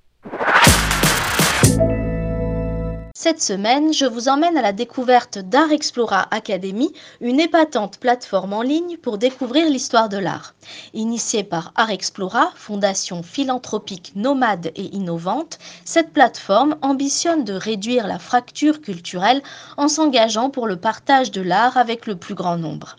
Cette 3.24 3.40
semaine, 3.40 3.90
je 3.94 4.04
vous 4.04 4.28
emmène 4.28 4.58
à 4.58 4.60
la 4.60 4.74
découverte 4.74 5.38
d'Art 5.38 5.72
Explora 5.72 6.28
Academy, 6.30 6.92
une 7.22 7.40
épatante 7.40 7.96
plateforme 7.96 8.52
en 8.52 8.60
ligne 8.60 8.98
pour 8.98 9.16
découvrir 9.16 9.66
l'histoire 9.70 10.10
de 10.10 10.18
l'art. 10.18 10.52
Initiée 10.92 11.42
par 11.42 11.72
Art 11.74 11.88
Explora, 11.88 12.52
fondation 12.54 13.22
philanthropique 13.22 14.12
nomade 14.14 14.72
et 14.76 14.94
innovante, 14.94 15.58
cette 15.86 16.12
plateforme 16.12 16.76
ambitionne 16.82 17.44
de 17.44 17.54
réduire 17.54 18.06
la 18.06 18.18
fracture 18.18 18.82
culturelle 18.82 19.42
en 19.78 19.88
s'engageant 19.88 20.50
pour 20.50 20.66
le 20.66 20.76
partage 20.76 21.30
de 21.30 21.40
l'art 21.40 21.78
avec 21.78 22.04
le 22.04 22.16
plus 22.16 22.34
grand 22.34 22.58
nombre. 22.58 22.96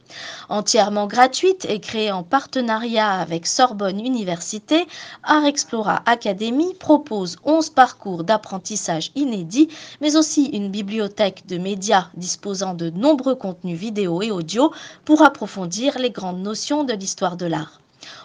Entièrement 0.49 1.05
gratuite 1.05 1.67
et 1.69 1.79
créée 1.79 2.11
en 2.11 2.23
partenariat 2.23 3.11
avec 3.11 3.45
Sorbonne 3.45 3.99
Université, 3.99 4.87
Art 5.21 5.45
Explora 5.45 6.01
Academy 6.07 6.73
propose 6.79 7.37
11 7.43 7.69
parcours 7.69 8.23
d'apprentissage 8.23 9.11
inédits, 9.13 9.69
mais 10.01 10.14
aussi 10.15 10.45
une 10.45 10.69
bibliothèque 10.69 11.45
de 11.47 11.57
médias 11.57 12.09
disposant 12.15 12.73
de 12.73 12.89
nombreux 12.89 13.35
contenus 13.35 13.77
vidéo 13.77 14.21
et 14.21 14.31
audio 14.31 14.71
pour 15.03 15.21
approfondir 15.21 15.97
les 15.99 16.11
grandes 16.11 16.41
notions 16.41 16.83
de 16.83 16.93
l'histoire 16.93 17.37
de 17.37 17.45
l'art. 17.45 17.79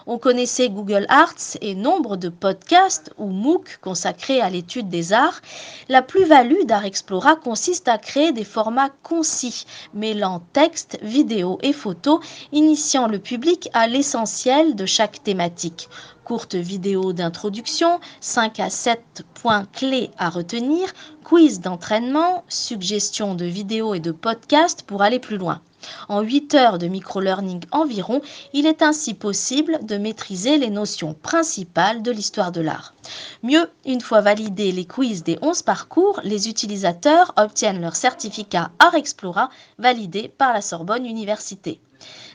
On 0.07 0.19
connaissait 0.19 0.69
Google 0.69 1.07
Arts 1.09 1.57
et 1.61 1.75
nombre 1.75 2.17
de 2.17 2.29
podcasts 2.29 3.13
ou 3.19 3.27
MOOC 3.27 3.79
consacrés 3.81 4.41
à 4.41 4.51
l'étude 4.51 4.89
des 4.89 5.13
arts. 5.13 5.41
La 5.89 6.03
plus-value 6.03 6.65
d'Art 6.65 6.85
Explora 6.85 7.37
consiste 7.37 7.89
à 7.89 7.99
créer 7.99 8.33
des 8.33 8.45
formats 8.45 8.91
concis, 9.03 9.65
mêlant 9.95 10.43
texte, 10.53 10.99
vidéo 11.03 11.59
et 11.63 11.73
photos, 11.73 12.21
initiant 12.53 13.09
le 13.09 13.19
public 13.19 13.69
à 13.73 13.87
l'essentiel 13.87 14.75
de 14.75 14.87
chaque 14.87 15.23
thématique 15.23 15.89
courte 16.31 16.55
vidéo 16.55 17.13
d'introduction, 17.13 17.99
5 18.21 18.61
à 18.61 18.71
7 18.71 19.25
points 19.35 19.65
clés 19.73 20.13
à 20.17 20.31
retenir, 20.31 20.93
quiz 21.25 21.59
d'entraînement, 21.59 22.45
suggestions 22.49 23.35
de 23.35 23.47
vidéos 23.47 23.95
et 23.95 23.99
de 23.99 24.13
podcasts 24.13 24.83
pour 24.83 25.03
aller 25.03 25.19
plus 25.19 25.39
loin. 25.39 25.61
En 26.09 26.21
8 26.21 26.55
heures 26.55 26.79
de 26.79 26.87
micro-learning 26.87 27.63
environ, 27.73 28.23
il 28.53 28.67
est 28.67 28.81
ainsi 28.81 29.15
possible 29.15 29.81
de 29.83 29.97
maîtriser 29.97 30.57
les 30.57 30.71
notions 30.71 31.15
principales 31.15 32.01
de 32.01 32.13
l'histoire 32.13 32.53
de 32.53 32.61
l'art. 32.61 32.95
Mieux, 33.43 33.69
une 33.85 34.01
fois 34.01 34.21
validés 34.21 34.71
les 34.71 34.85
quiz 34.85 35.25
des 35.25 35.37
11 35.43 35.63
parcours, 35.63 36.21
les 36.23 36.49
utilisateurs 36.49 37.33
obtiennent 37.39 37.81
leur 37.81 37.97
certificat 37.97 38.71
Art 38.79 38.95
Explora 38.95 39.51
validé 39.79 40.29
par 40.29 40.53
la 40.53 40.61
Sorbonne 40.61 41.07
Université. 41.07 41.81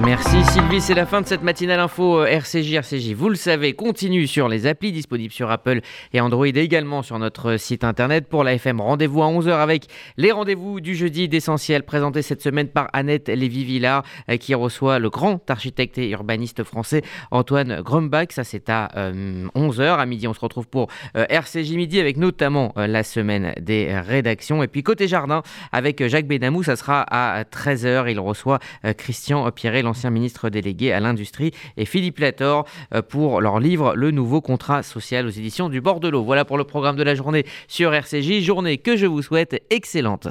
Merci 0.00 0.42
Sylvie, 0.46 0.80
c'est 0.80 0.94
la 0.94 1.06
fin 1.06 1.20
de 1.20 1.26
cette 1.26 1.44
matinale 1.44 1.78
info 1.78 2.22
euh, 2.22 2.26
RCJ. 2.26 2.74
RCJ, 2.74 3.12
vous 3.12 3.28
le 3.28 3.36
savez, 3.36 3.74
continue 3.74 4.26
sur 4.26 4.48
les 4.48 4.66
applis 4.66 4.90
disponibles 4.90 5.32
sur 5.32 5.52
Apple 5.52 5.82
et 6.12 6.20
Android 6.20 6.48
et 6.48 6.58
également 6.58 7.04
sur 7.04 7.16
notre 7.20 7.56
site 7.58 7.84
internet. 7.84 8.26
Pour 8.28 8.42
la 8.42 8.54
FM, 8.54 8.80
rendez-vous 8.80 9.22
à 9.22 9.26
11h 9.26 9.52
avec 9.52 9.86
les 10.16 10.32
rendez-vous 10.32 10.80
du 10.80 10.96
jeudi 10.96 11.28
d'essentiel 11.28 11.84
présentés 11.84 12.22
cette 12.22 12.42
semaine 12.42 12.66
par 12.66 12.88
Annette 12.92 13.28
Lévy-Villard 13.28 14.02
euh, 14.30 14.36
qui 14.36 14.56
reçoit 14.56 14.98
le 14.98 15.10
grand 15.10 15.48
architecte 15.48 15.96
et 15.96 16.10
urbaniste 16.10 16.64
français 16.64 17.02
Antoine 17.30 17.80
Grumbach. 17.80 18.32
Ça, 18.32 18.42
c'est 18.42 18.68
à 18.70 18.88
11h. 18.96 19.80
Euh, 19.80 19.94
à 19.94 20.06
midi, 20.06 20.26
on 20.26 20.34
se 20.34 20.40
retrouve 20.40 20.66
pour 20.66 20.88
RCJ 21.14 21.70
Midi 21.76 22.00
avec 22.00 22.16
notamment 22.16 22.72
la 22.76 23.04
semaine 23.04 23.54
des 23.60 23.96
rédactions. 23.96 24.62
Et 24.64 24.66
puis 24.66 24.82
côté 24.82 25.06
jardin 25.06 25.42
avec 25.70 26.04
Jacques 26.08 26.26
Benamou, 26.26 26.64
ça 26.64 26.74
sera 26.74 27.02
à 27.02 27.44
13h. 27.44 28.10
Il 28.10 28.18
reçoit 28.18 28.58
Christian 28.96 29.48
Pierre 29.52 29.83
l'ancien 29.84 30.10
ministre 30.10 30.50
délégué 30.50 30.92
à 30.92 31.00
l'industrie, 31.00 31.52
et 31.76 31.84
Philippe 31.84 32.18
Lator 32.18 32.66
euh, 32.92 33.02
pour 33.02 33.40
leur 33.40 33.60
livre 33.60 33.94
Le 33.94 34.10
nouveau 34.10 34.40
contrat 34.40 34.82
social 34.82 35.26
aux 35.26 35.30
éditions 35.30 35.68
du 35.68 35.80
bord 35.80 36.00
de 36.00 36.08
l'eau. 36.08 36.24
Voilà 36.24 36.44
pour 36.44 36.58
le 36.58 36.64
programme 36.64 36.96
de 36.96 37.02
la 37.02 37.14
journée 37.14 37.46
sur 37.68 37.94
RCJ, 37.94 38.40
journée 38.40 38.78
que 38.78 38.96
je 38.96 39.06
vous 39.06 39.22
souhaite 39.22 39.62
excellente. 39.70 40.28